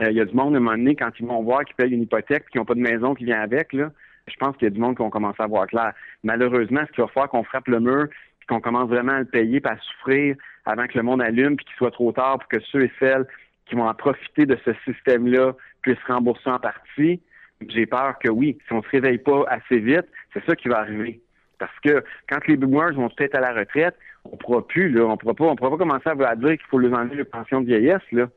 Euh, 0.00 0.10
il 0.10 0.16
y 0.16 0.20
a 0.20 0.24
du 0.24 0.34
monde, 0.34 0.54
à 0.54 0.58
un 0.58 0.60
moment 0.60 0.76
donné, 0.76 0.96
quand 0.96 1.10
ils 1.18 1.26
vont 1.26 1.42
voir 1.42 1.64
qu'ils 1.64 1.76
payent 1.76 1.92
une 1.92 2.02
hypothèque 2.02 2.44
et 2.48 2.50
qu'ils 2.50 2.60
n'ont 2.60 2.64
pas 2.64 2.74
de 2.74 2.80
maison 2.80 3.14
qui 3.14 3.24
vient 3.24 3.40
avec, 3.40 3.72
là, 3.72 3.90
je 4.26 4.36
pense 4.36 4.56
qu'il 4.56 4.64
y 4.64 4.70
a 4.70 4.70
du 4.70 4.80
monde 4.80 4.96
qui 4.96 5.02
vont 5.02 5.10
commencer 5.10 5.42
à 5.42 5.46
voir 5.46 5.66
clair. 5.66 5.92
Malheureusement, 6.22 6.80
ce 6.86 6.92
qu'il 6.92 7.02
va 7.02 7.08
falloir 7.08 7.28
qu'on 7.28 7.44
frappe 7.44 7.68
le 7.68 7.80
mur 7.80 8.04
et 8.04 8.46
qu'on 8.46 8.60
commence 8.60 8.88
vraiment 8.88 9.12
à 9.12 9.20
le 9.20 9.24
payer 9.26 9.60
et 9.62 9.68
à 9.68 9.76
souffrir 9.76 10.36
avant 10.64 10.86
que 10.86 10.96
le 10.96 11.02
monde 11.02 11.20
allume 11.20 11.56
puis 11.56 11.66
qu'il 11.66 11.76
soit 11.76 11.90
trop 11.90 12.12
tard 12.12 12.38
pour 12.38 12.48
que 12.48 12.60
ceux 12.60 12.84
et 12.84 12.92
celles 12.98 13.26
qui 13.66 13.74
vont 13.74 13.88
en 13.88 13.94
profiter 13.94 14.46
de 14.46 14.56
ce 14.64 14.72
système-là 14.84 15.54
puissent 15.82 16.04
rembourser 16.06 16.50
en 16.50 16.58
partie. 16.58 17.20
J'ai 17.68 17.86
peur 17.86 18.18
que 18.18 18.28
oui, 18.28 18.58
si 18.66 18.72
on 18.72 18.78
ne 18.78 18.82
se 18.82 18.88
réveille 18.88 19.18
pas 19.18 19.44
assez 19.48 19.78
vite, 19.78 20.06
c'est 20.32 20.44
ça 20.44 20.56
qui 20.56 20.68
va 20.68 20.78
arriver. 20.78 21.20
Parce 21.58 21.78
que 21.80 22.02
quand 22.28 22.44
les 22.48 22.56
boomers 22.56 22.92
vont 22.94 23.08
peut-être 23.08 23.36
à 23.36 23.40
la 23.40 23.52
retraite, 23.52 23.94
on 24.24 24.36
pourra 24.36 24.66
plus, 24.66 24.90
là, 24.90 25.04
on 25.04 25.12
on 25.12 25.16
pourra 25.16 25.70
pas 25.70 25.76
commencer 25.76 26.08
à, 26.08 26.36
dire 26.36 26.50
qu'il 26.50 26.66
faut 26.68 26.78
leur 26.78 26.98
enlever 26.98 27.16
les 27.16 27.24
pension 27.24 27.60
de 27.60 27.66
vieillesse, 27.66 28.02
là. 28.10 28.28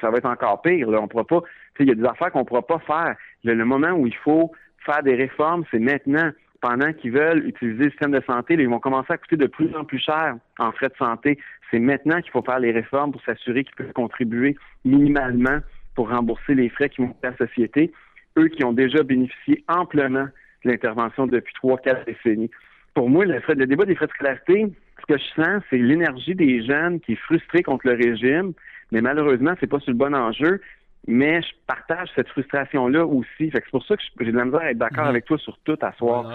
Ça 0.00 0.10
va 0.10 0.18
être 0.18 0.26
encore 0.26 0.62
pire. 0.62 0.88
On 0.88 1.08
pourra 1.08 1.24
pas, 1.24 1.42
il 1.80 1.88
y 1.88 1.90
a 1.90 1.94
des 1.94 2.04
affaires 2.04 2.30
qu'on 2.32 2.44
pourra 2.44 2.62
pas 2.62 2.78
faire. 2.80 3.16
Le, 3.44 3.64
moment 3.64 3.90
où 3.90 4.06
il 4.06 4.16
faut 4.16 4.52
faire 4.84 5.02
des 5.02 5.14
réformes, 5.14 5.64
c'est 5.70 5.78
maintenant. 5.78 6.30
Pendant 6.60 6.94
qu'ils 6.94 7.12
veulent 7.12 7.46
utiliser 7.46 7.84
le 7.84 7.90
système 7.90 8.12
de 8.12 8.22
santé, 8.26 8.54
ils 8.54 8.68
vont 8.68 8.78
commencer 8.78 9.12
à 9.12 9.18
coûter 9.18 9.36
de 9.36 9.46
plus 9.46 9.74
en 9.76 9.84
plus 9.84 9.98
cher 9.98 10.36
en 10.58 10.72
frais 10.72 10.88
de 10.88 10.96
santé. 10.96 11.38
C'est 11.70 11.78
maintenant 11.78 12.22
qu'il 12.22 12.30
faut 12.30 12.40
faire 12.40 12.58
les 12.58 12.72
réformes 12.72 13.12
pour 13.12 13.20
s'assurer 13.22 13.64
qu'ils 13.64 13.74
peuvent 13.74 13.92
contribuer 13.92 14.56
minimalement 14.82 15.58
pour 15.94 16.08
rembourser 16.08 16.54
les 16.54 16.70
frais 16.70 16.88
qui 16.88 17.02
vont 17.02 17.14
à 17.22 17.30
la 17.30 17.36
société, 17.36 17.92
eux 18.38 18.48
qui 18.48 18.64
ont 18.64 18.72
déjà 18.72 19.02
bénéficié 19.02 19.62
amplement 19.68 20.24
de 20.64 20.70
l'intervention 20.70 21.26
depuis 21.26 21.52
trois, 21.52 21.76
quatre 21.76 22.06
décennies. 22.06 22.50
Pour 22.94 23.10
moi, 23.10 23.26
le, 23.26 23.40
le 23.46 23.66
débat 23.66 23.84
des 23.84 23.94
frais 23.94 24.06
de 24.06 24.12
scolarité, 24.12 24.66
ce 25.00 25.14
que 25.14 25.18
je 25.18 25.42
sens, 25.42 25.62
c'est 25.68 25.76
l'énergie 25.76 26.34
des 26.34 26.64
jeunes 26.64 27.00
qui 27.00 27.12
est 27.12 27.16
frustrée 27.16 27.62
contre 27.62 27.88
le 27.88 27.94
régime, 27.94 28.54
mais 28.94 29.02
malheureusement, 29.02 29.52
c'est 29.60 29.66
pas 29.66 29.80
sur 29.80 29.90
le 29.90 29.98
bon 29.98 30.14
enjeu 30.14 30.60
mais 31.06 31.42
je 31.42 31.48
partage 31.66 32.08
cette 32.14 32.28
frustration-là 32.28 33.04
aussi. 33.04 33.50
Fait 33.50 33.60
que 33.60 33.66
c'est 33.66 33.70
pour 33.70 33.84
ça 33.86 33.96
que 33.96 34.02
j'ai 34.20 34.32
de 34.32 34.36
la 34.36 34.44
misère 34.44 34.60
à 34.60 34.70
être 34.70 34.78
d'accord 34.78 35.04
mhm. 35.04 35.10
avec 35.10 35.24
toi 35.26 35.38
sur 35.38 35.58
tout 35.64 35.78
à 35.82 35.92
soir. 35.92 36.32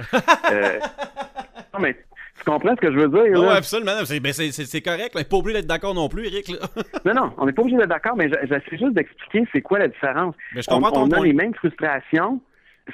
euh, 0.52 0.80
non, 1.74 1.80
mais 1.80 1.96
tu 2.38 2.44
comprends 2.46 2.76
ce 2.76 2.82
que 2.82 2.92
je 2.92 3.00
veux 3.00 3.10
dire? 3.10 3.40
Oui, 3.40 3.48
absolument. 3.48 3.94
Ben, 4.22 4.34
c'est 4.34 4.82
correct. 4.82 5.12
On 5.16 5.20
n'est 5.20 5.26
pas 5.26 5.38
obligé 5.38 5.58
d'être 5.58 5.68
d'accord 5.68 5.94
non 5.94 6.08
plus, 6.08 6.28
Eric. 6.28 6.50
non, 7.06 7.14
non, 7.14 7.34
on 7.38 7.46
n'est 7.46 7.54
pas 7.54 7.62
obligé 7.62 7.78
d'être 7.78 7.90
d'accord, 7.90 8.16
mais 8.16 8.30
j'essaie 8.44 8.78
juste 8.78 8.94
d'expliquer 8.94 9.48
c'est 9.52 9.62
quoi 9.62 9.80
la 9.80 9.88
différence. 9.88 10.36
Mais 10.54 10.62
je 10.62 10.68
comprends 10.68 10.92
on, 10.94 11.08
on 11.08 11.12
a 11.12 11.26
les 11.26 11.34
mêmes 11.34 11.56
frustrations, 11.56 12.40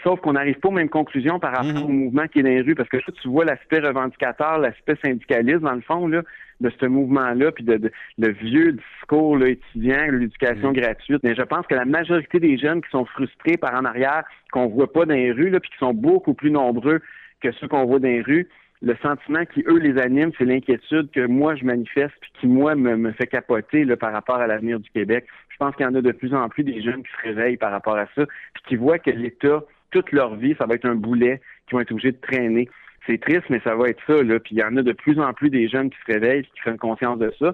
sauf 0.04 0.20
qu'on 0.22 0.34
n'arrive 0.34 0.60
pas 0.60 0.70
aux 0.70 0.72
mêmes 0.72 0.90
conclusions 0.90 1.40
par 1.40 1.52
rapport 1.52 1.66
mhm. 1.66 1.84
au 1.84 1.90
mouvement 1.90 2.28
qui 2.28 2.40
est 2.40 2.44
dans 2.44 2.50
les 2.50 2.62
rues. 2.62 2.76
Parce 2.76 2.90
que 2.90 2.98
là, 2.98 3.04
tu 3.22 3.28
vois 3.28 3.46
l'aspect 3.46 3.80
revendicateur, 3.80 4.58
l'aspect 4.60 4.96
syndicaliste, 5.04 5.60
dans 5.60 5.74
le 5.74 5.82
fond, 5.82 6.08
là, 6.08 6.22
de 6.62 6.72
ce 6.80 6.86
mouvement-là, 6.86 7.52
puis 7.52 7.64
de, 7.64 7.92
le 8.18 8.32
vieux 8.32 8.74
discours 8.74 9.38
là, 9.38 9.50
étudiant, 9.50 10.08
l'éducation 10.12 10.72
mm. 10.72 10.74
gratuite. 10.74 11.24
Mais 11.24 11.36
je 11.36 11.42
pense 11.42 11.68
que 11.68 11.76
la 11.76 11.86
majorité 11.86 12.40
des 12.40 12.58
jeunes 12.58 12.82
qui 12.82 12.90
sont 12.90 13.06
frustrés 13.06 13.58
par 13.58 13.74
en 13.76 13.86
arrière, 13.86 14.24
qu'on 14.52 14.68
voit 14.68 14.92
pas 14.92 15.06
dans 15.06 15.14
les 15.14 15.32
rues, 15.32 15.50
là, 15.50 15.60
puis 15.60 15.70
qui 15.70 15.78
sont 15.78 15.94
beaucoup 15.94 16.34
plus 16.34 16.52
nombreux 16.52 17.02
que 17.42 17.52
ceux 17.54 17.68
qu'on 17.68 17.86
voit 17.86 18.00
dans 18.00 18.08
les 18.08 18.22
rues, 18.22 18.48
le 18.82 18.96
sentiment 19.02 19.46
qui, 19.46 19.64
eux, 19.68 19.80
les 19.80 20.00
anime, 20.00 20.32
c'est 20.38 20.46
l'inquiétude 20.46 21.10
que 21.12 21.26
moi, 21.26 21.56
je 21.56 21.66
manifeste, 21.66 22.14
puis 22.22 22.32
qui, 22.40 22.48
moi, 22.48 22.76
me, 22.76 23.12
fait 23.14 23.28
capoter 23.28 23.84
là, 23.86 23.98
par 23.98 24.14
rapport 24.14 24.38
à 24.38 24.48
l'avenir 24.48 24.80
du 24.80 24.90
Québec. 24.92 25.26
Je 25.50 25.58
pense 25.58 25.76
qu'il 25.76 25.86
y 25.86 25.90
en 25.90 25.96
a 25.96 26.02
de 26.02 26.12
plus 26.12 26.34
en 26.34 26.50
plus 26.50 26.64
des 26.64 26.82
jeunes 26.82 27.04
qui 27.04 27.12
se 27.12 27.28
réveillent 27.28 27.58
par 27.58 27.72
rapport 27.72 27.96
à 27.96 28.06
ça, 28.16 28.26
puis 28.54 28.64
qui 28.68 28.76
voient 28.76 29.00
que 29.00 29.10
l'État, 29.10 29.64
toute 29.96 30.12
leur 30.12 30.36
vie, 30.36 30.56
ça 30.58 30.66
va 30.66 30.76
être 30.76 30.86
un 30.86 30.96
boulet 30.96 31.40
qui 31.68 31.76
vont 31.76 31.80
être 31.80 31.92
obligés 31.92 32.12
de 32.12 32.20
traîner 32.22 32.70
c'est 33.08 33.20
triste, 33.20 33.46
mais 33.50 33.62
ça 33.64 33.76
va 33.76 33.90
être 33.90 34.02
ça. 34.08 34.22
Là. 34.22 34.40
Puis 34.40 34.56
il 34.56 34.60
y 34.60 34.64
en 34.64 34.76
a 34.78 34.82
de 34.82 34.92
plus 34.92 35.20
en 35.20 35.34
plus 35.34 35.50
des 35.50 35.68
jeunes 35.68 35.90
qui 35.90 35.98
se 36.06 36.12
réveillent, 36.12 36.44
qui 36.44 36.62
prennent 36.62 36.78
conscience 36.78 37.20
de 37.20 37.32
ça. 37.40 37.54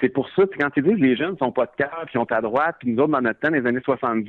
c'est 0.00 0.08
pour 0.08 0.28
ça, 0.30 0.42
quand 0.58 0.70
ils 0.76 0.82
disent 0.82 0.96
que 0.96 1.00
les 1.00 1.16
jeunes 1.16 1.36
sont 1.38 1.52
pas 1.52 1.66
de 1.66 1.72
cœur, 1.76 2.02
puis 2.04 2.12
sont 2.12 2.30
à 2.32 2.40
droite, 2.40 2.76
puis 2.80 2.90
nous 2.90 3.02
autres, 3.02 3.12
dans 3.12 3.20
notre 3.20 3.40
temps, 3.40 3.50
les 3.50 3.66
années 3.66 3.80
70, 3.84 4.26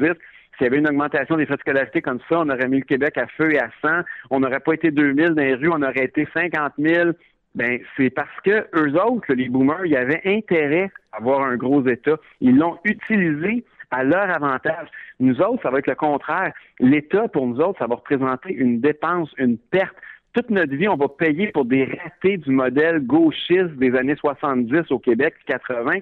s'il 0.57 0.63
y 0.63 0.65
avait 0.67 0.77
une 0.77 0.87
augmentation 0.87 1.35
des 1.35 1.45
frais 1.45 1.55
de 1.55 1.61
scolarité 1.61 2.01
comme 2.01 2.19
ça, 2.29 2.39
on 2.39 2.49
aurait 2.49 2.67
mis 2.67 2.79
le 2.79 2.85
Québec 2.85 3.17
à 3.17 3.27
feu 3.27 3.53
et 3.53 3.59
à 3.59 3.69
sang, 3.81 4.01
on 4.29 4.39
n'aurait 4.39 4.59
pas 4.59 4.73
été 4.73 4.91
2000 4.91 5.29
dans 5.29 5.41
les 5.41 5.55
rues, 5.55 5.69
on 5.69 5.81
aurait 5.81 6.05
été 6.05 6.27
50 6.33 6.73
000. 6.77 7.11
Ben, 7.55 7.79
c'est 7.97 8.09
parce 8.09 8.41
que 8.43 8.67
eux 8.75 9.01
autres, 9.01 9.33
les 9.33 9.49
boomers, 9.49 9.85
ils 9.85 9.95
avaient 9.95 10.21
intérêt 10.25 10.91
à 11.11 11.17
avoir 11.17 11.41
un 11.41 11.55
gros 11.55 11.85
État. 11.87 12.17
Ils 12.41 12.57
l'ont 12.57 12.77
utilisé 12.83 13.63
à 13.95 14.03
leur 14.03 14.29
avantage. 14.29 14.87
Nous 15.19 15.39
autres, 15.41 15.63
ça 15.63 15.69
va 15.69 15.79
être 15.79 15.87
le 15.87 15.95
contraire. 15.95 16.53
L'État, 16.79 17.27
pour 17.27 17.47
nous 17.47 17.59
autres, 17.59 17.79
ça 17.79 17.87
va 17.87 17.95
représenter 17.95 18.53
une 18.53 18.81
dépense, 18.81 19.29
une 19.37 19.57
perte 19.57 19.95
toute 20.35 20.49
notre 20.49 20.75
vie, 20.75 20.89
on 20.89 20.97
va 20.97 21.07
payer 21.07 21.47
pour 21.47 21.63
des 21.63 21.85
ratés 21.85 22.35
du 22.35 22.51
modèle 22.51 22.99
gauchiste 22.99 23.71
des 23.77 23.95
années 23.95 24.17
70 24.17 24.91
au 24.91 24.99
Québec, 24.99 25.33
80, 25.47 25.99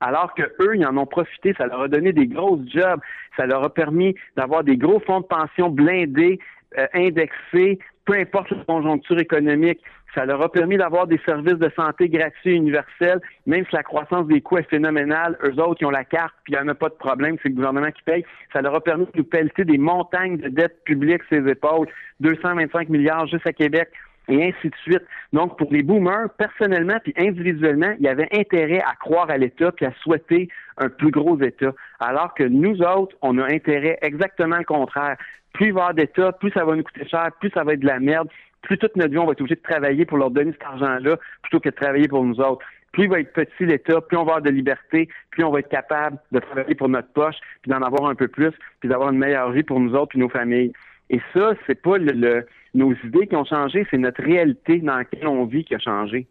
alors 0.00 0.34
que 0.34 0.42
eux, 0.60 0.76
ils 0.76 0.84
en 0.84 0.98
ont 0.98 1.06
profité. 1.06 1.54
Ça 1.56 1.66
leur 1.66 1.80
a 1.82 1.88
donné 1.88 2.12
des 2.12 2.26
grosses 2.26 2.68
jobs. 2.68 3.00
Ça 3.38 3.46
leur 3.46 3.64
a 3.64 3.72
permis 3.72 4.14
d'avoir 4.36 4.64
des 4.64 4.76
gros 4.76 5.00
fonds 5.00 5.20
de 5.20 5.26
pension 5.26 5.70
blindés, 5.70 6.38
euh, 6.76 6.86
indexés, 6.92 7.78
peu 8.04 8.14
importe 8.14 8.50
la 8.50 8.64
conjoncture 8.64 9.18
économique. 9.18 9.80
Ça 10.14 10.24
leur 10.24 10.42
a 10.42 10.50
permis 10.50 10.76
d'avoir 10.76 11.06
des 11.06 11.20
services 11.24 11.58
de 11.58 11.70
santé 11.76 12.08
gratuits 12.08 12.54
universels, 12.54 13.20
même 13.46 13.64
si 13.66 13.74
la 13.74 13.82
croissance 13.82 14.26
des 14.26 14.40
coûts 14.40 14.58
est 14.58 14.68
phénoménale. 14.68 15.38
Eux 15.44 15.60
autres, 15.62 15.78
ils 15.80 15.86
ont 15.86 15.90
la 15.90 16.04
carte, 16.04 16.34
puis 16.44 16.54
il 16.54 16.56
n'y 16.56 16.62
en 16.62 16.68
a 16.68 16.74
pas 16.74 16.88
de 16.88 16.94
problème, 16.94 17.36
c'est 17.42 17.48
le 17.48 17.54
gouvernement 17.54 17.90
qui 17.90 18.02
paye. 18.02 18.24
Ça 18.52 18.60
leur 18.60 18.74
a 18.74 18.80
permis 18.80 19.06
de 19.06 19.18
nous 19.18 19.24
pelleter 19.24 19.64
des 19.64 19.78
montagnes 19.78 20.38
de 20.38 20.48
dettes 20.48 20.82
publiques 20.84 21.22
sur 21.28 21.40
les 21.40 21.52
épaules, 21.52 21.86
225 22.20 22.88
milliards 22.88 23.26
juste 23.26 23.46
à 23.46 23.52
Québec. 23.52 23.88
et 24.28 24.44
ainsi 24.44 24.68
de 24.68 24.76
suite. 24.82 25.02
Donc, 25.32 25.58
pour 25.58 25.72
les 25.72 25.82
boomers, 25.82 26.30
personnellement 26.38 26.98
puis 27.02 27.12
individuellement, 27.16 27.92
il 27.98 28.04
y 28.04 28.08
avait 28.08 28.28
intérêt 28.32 28.80
à 28.80 28.94
croire 28.94 29.28
à 29.28 29.36
l'État 29.36 29.72
puis 29.72 29.86
à 29.86 29.92
souhaiter 30.02 30.48
un 30.76 30.88
plus 30.88 31.10
gros 31.10 31.40
État. 31.40 31.72
Alors 31.98 32.34
que 32.34 32.44
nous 32.44 32.80
autres, 32.82 33.16
on 33.22 33.38
a 33.38 33.44
intérêt 33.52 33.98
exactement 34.02 34.58
le 34.58 34.64
contraire. 34.64 35.16
Plus 35.52 35.68
il 35.68 35.72
va 35.72 35.80
y 35.80 35.82
avoir 35.82 35.94
d'État, 35.94 36.32
plus 36.32 36.52
ça 36.52 36.64
va 36.64 36.76
nous 36.76 36.84
coûter 36.84 37.08
cher, 37.08 37.30
plus 37.40 37.50
ça 37.50 37.64
va 37.64 37.72
être 37.72 37.80
de 37.80 37.86
la 37.86 37.98
merde, 37.98 38.28
plus 38.62 38.78
toute 38.78 38.96
notre 38.96 39.10
vie, 39.10 39.18
on 39.18 39.26
va 39.26 39.32
être 39.32 39.40
obligé 39.40 39.56
de 39.56 39.62
travailler 39.62 40.04
pour 40.04 40.18
leur 40.18 40.30
donner 40.30 40.52
cet 40.52 40.64
argent-là 40.64 41.16
plutôt 41.42 41.60
que 41.60 41.68
de 41.68 41.74
travailler 41.74 42.08
pour 42.08 42.24
nous 42.24 42.40
autres. 42.40 42.64
Plus 42.92 43.04
il 43.04 43.10
va 43.10 43.20
être 43.20 43.32
petit 43.32 43.66
l'État, 43.66 44.00
plus 44.00 44.16
on 44.16 44.24
va 44.24 44.34
avoir 44.34 44.42
de 44.42 44.50
liberté, 44.50 45.08
plus 45.30 45.44
on 45.44 45.50
va 45.50 45.60
être 45.60 45.68
capable 45.68 46.18
de 46.32 46.40
travailler 46.40 46.74
pour 46.74 46.88
notre 46.88 47.12
poche, 47.12 47.36
puis 47.62 47.70
d'en 47.70 47.82
avoir 47.82 48.10
un 48.10 48.14
peu 48.14 48.28
plus, 48.28 48.50
puis 48.80 48.88
d'avoir 48.88 49.10
une 49.10 49.18
meilleure 49.18 49.52
vie 49.52 49.62
pour 49.62 49.78
nous 49.78 49.94
autres 49.94 50.16
et 50.16 50.18
nos 50.18 50.28
familles. 50.28 50.72
Et 51.08 51.20
ça, 51.32 51.52
c'est 51.66 51.80
pas 51.80 51.98
le, 51.98 52.46
nos 52.74 52.92
idées 53.04 53.26
qui 53.26 53.36
ont 53.36 53.44
changé, 53.44 53.86
c'est 53.90 53.98
notre 53.98 54.22
réalité 54.22 54.78
dans 54.78 54.96
laquelle 54.96 55.28
on 55.28 55.44
vit 55.44 55.64
qui 55.64 55.74
a 55.74 55.78
changé. 55.78 56.26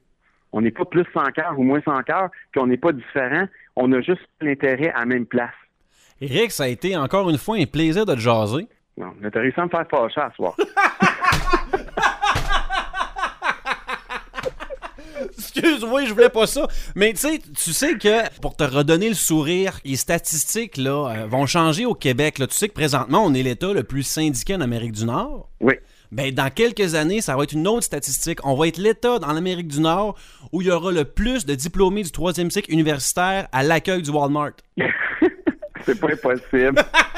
On 0.52 0.62
n'est 0.62 0.72
pas 0.72 0.86
plus 0.86 1.06
sans 1.14 1.26
cœur 1.32 1.58
ou 1.58 1.64
moins 1.64 1.82
sans 1.82 2.02
cœur, 2.04 2.30
puis 2.52 2.62
on 2.62 2.68
n'est 2.68 2.78
pas 2.78 2.92
différent. 2.92 3.46
On 3.76 3.92
a 3.94 4.02
juste 4.02 4.28
l'intérêt 4.42 4.90
à 4.90 5.00
la 5.00 5.06
même 5.06 5.26
place. 5.26 5.54
Eric, 6.22 6.52
ça 6.52 6.64
a 6.64 6.68
été 6.68 6.98
encore 6.98 7.30
une 7.30 7.38
fois 7.38 7.58
un 7.58 7.66
plaisir 7.66 8.06
de 8.06 8.14
te 8.14 8.20
jaser. 8.20 8.68
Non, 8.98 9.14
mais 9.20 9.32
t'as 9.32 9.40
réussi 9.40 9.60
à 9.60 9.66
me 9.66 9.70
faire 9.70 9.88
fâcher 9.90 10.20
à 10.22 10.32
soir. 10.32 10.56
Excuse-moi, 15.60 16.06
je 16.06 16.14
voulais 16.14 16.30
pas 16.30 16.48
ça. 16.48 16.68
Mais 16.96 17.14
tu 17.14 17.20
sais, 17.20 17.40
tu 17.40 17.74
sais 17.74 17.98
que 17.98 18.40
pour 18.42 18.56
te 18.56 18.64
redonner 18.64 19.10
le 19.10 19.16
sourire, 19.16 19.80
les 19.86 19.96
statistiques 19.96 20.78
là, 20.78 21.10
euh, 21.10 21.28
vont 21.28 21.46
changer 21.46 21.86
au 21.86 21.94
Québec. 21.94 22.40
Là. 22.40 22.48
Tu 22.48 22.56
sais 22.56 22.68
que 22.68 22.74
présentement, 22.74 23.26
on 23.26 23.34
est 23.34 23.44
l'État 23.44 23.74
le 23.74 23.84
plus 23.84 24.04
syndiqué 24.04 24.56
en 24.56 24.62
Amérique 24.62 24.94
du 24.94 25.06
Nord. 25.06 25.50
Oui. 25.62 25.76
Ben, 26.12 26.34
dans 26.34 26.50
quelques 26.50 26.96
années, 26.96 27.22
ça 27.22 27.36
va 27.36 27.44
être 27.44 27.54
une 27.54 27.68
autre 27.68 27.84
statistique. 27.84 28.40
On 28.44 28.56
va 28.56 28.68
être 28.68 28.78
l'État 28.78 29.20
dans 29.20 29.32
l'Amérique 29.32 29.68
du 29.68 29.80
Nord 29.80 30.18
où 30.52 30.62
il 30.62 30.68
y 30.68 30.72
aura 30.72 30.92
le 30.92 31.06
plus 31.06 31.46
de 31.46 31.54
diplômés 31.54 32.02
du 32.02 32.12
troisième 32.12 32.50
cycle 32.50 32.72
universitaire 32.72 33.48
à 33.52 33.62
l'accueil 33.62 34.02
du 34.02 34.10
Walmart. 34.10 34.54
c'est 35.86 36.00
pas 36.00 36.08
impossible. 36.12 36.82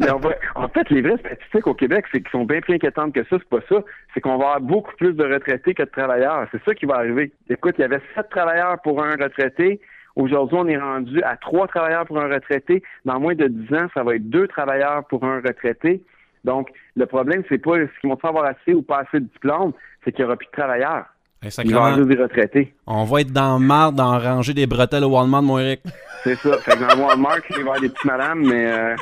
Mais 0.00 0.10
en 0.10 0.68
fait, 0.68 0.88
les 0.88 1.02
vraies 1.02 1.18
statistiques 1.18 1.66
au 1.66 1.74
Québec, 1.74 2.06
c'est 2.10 2.20
qu'ils 2.22 2.30
sont 2.30 2.44
bien 2.44 2.60
plus 2.60 2.74
inquiétantes 2.74 3.12
que 3.12 3.22
ça. 3.24 3.36
C'est 3.38 3.48
pas 3.48 3.60
ça. 3.68 3.82
C'est 4.14 4.20
qu'on 4.20 4.38
va 4.38 4.46
avoir 4.46 4.60
beaucoup 4.60 4.96
plus 4.96 5.12
de 5.12 5.24
retraités 5.24 5.74
que 5.74 5.82
de 5.82 5.90
travailleurs. 5.90 6.46
C'est 6.52 6.62
ça 6.64 6.74
qui 6.74 6.86
va 6.86 6.96
arriver. 6.96 7.32
Écoute, 7.50 7.74
il 7.78 7.82
y 7.82 7.84
avait 7.84 8.00
sept 8.14 8.30
travailleurs 8.30 8.80
pour 8.82 9.02
un 9.02 9.10
retraité. 9.10 9.78
Aujourd'hui, 10.16 10.56
on 10.58 10.66
est 10.66 10.78
rendu 10.78 11.22
à 11.22 11.36
trois 11.36 11.68
travailleurs 11.68 12.06
pour 12.06 12.18
un 12.18 12.28
retraité. 12.28 12.82
Dans 13.04 13.20
moins 13.20 13.34
de 13.34 13.46
dix 13.46 13.74
ans, 13.74 13.88
ça 13.94 14.02
va 14.02 14.16
être 14.16 14.28
deux 14.28 14.48
travailleurs 14.48 15.04
pour 15.04 15.22
un 15.24 15.36
retraité. 15.36 16.02
Donc, 16.44 16.70
le 16.96 17.04
problème, 17.06 17.42
c'est 17.48 17.58
pas 17.58 17.74
ce 17.76 18.00
qu'ils 18.00 18.08
vont 18.08 18.18
avoir 18.22 18.44
assez 18.44 18.72
ou 18.72 18.82
pas 18.82 19.00
assez 19.00 19.20
de 19.20 19.26
diplômes, 19.26 19.72
c'est 20.02 20.12
qu'il 20.12 20.24
n'y 20.24 20.28
aura 20.28 20.36
plus 20.36 20.46
de 20.46 20.52
travailleurs. 20.52 21.04
Il 21.42 21.74
va 21.74 21.96
des 21.96 22.22
retraités. 22.22 22.74
On 22.86 23.04
va 23.04 23.22
être 23.22 23.32
dans 23.32 23.58
marre 23.58 23.92
d'en 23.92 24.18
ranger 24.18 24.52
des 24.52 24.66
bretelles 24.66 25.04
au 25.04 25.08
Walmart, 25.08 25.42
mon 25.42 25.58
Eric. 25.58 25.80
C'est 26.22 26.34
ça. 26.34 26.58
Fait 26.58 26.72
que 26.72 26.94
dans 26.94 27.06
Walmart, 27.06 27.38
il 27.48 27.54
va 27.54 27.58
y 27.58 27.62
avoir 27.62 27.80
des 27.80 27.88
petites 27.88 28.04
madames, 28.04 28.46
mais 28.46 28.70
euh, 28.70 28.94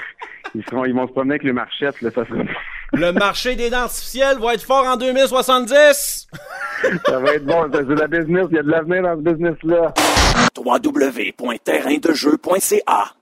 ils, 0.54 0.62
seront, 0.68 0.84
ils 0.84 0.94
vont 0.94 1.06
se 1.06 1.12
promener 1.12 1.34
avec 1.34 1.44
les 1.44 1.52
marchettes, 1.52 2.02
là, 2.02 2.10
ça 2.14 2.26
sera... 2.26 2.42
Le 2.92 3.12
marché 3.12 3.54
des 3.54 3.70
dents 3.70 3.82
artificielles 3.82 4.38
va 4.38 4.54
être 4.54 4.64
fort 4.64 4.86
en 4.86 4.96
2070! 4.96 6.26
ça 7.06 7.18
va 7.18 7.34
être 7.34 7.44
bon, 7.44 7.68
c'est 7.72 7.86
de 7.86 7.94
la 7.94 8.06
business, 8.06 8.46
il 8.50 8.56
y 8.56 8.58
a 8.58 8.62
de 8.62 8.70
l'avenir 8.70 9.02
dans 9.02 9.16
ce 9.16 9.22
business-là. 9.22 9.92
www.terraindejeu.ca 10.56 13.17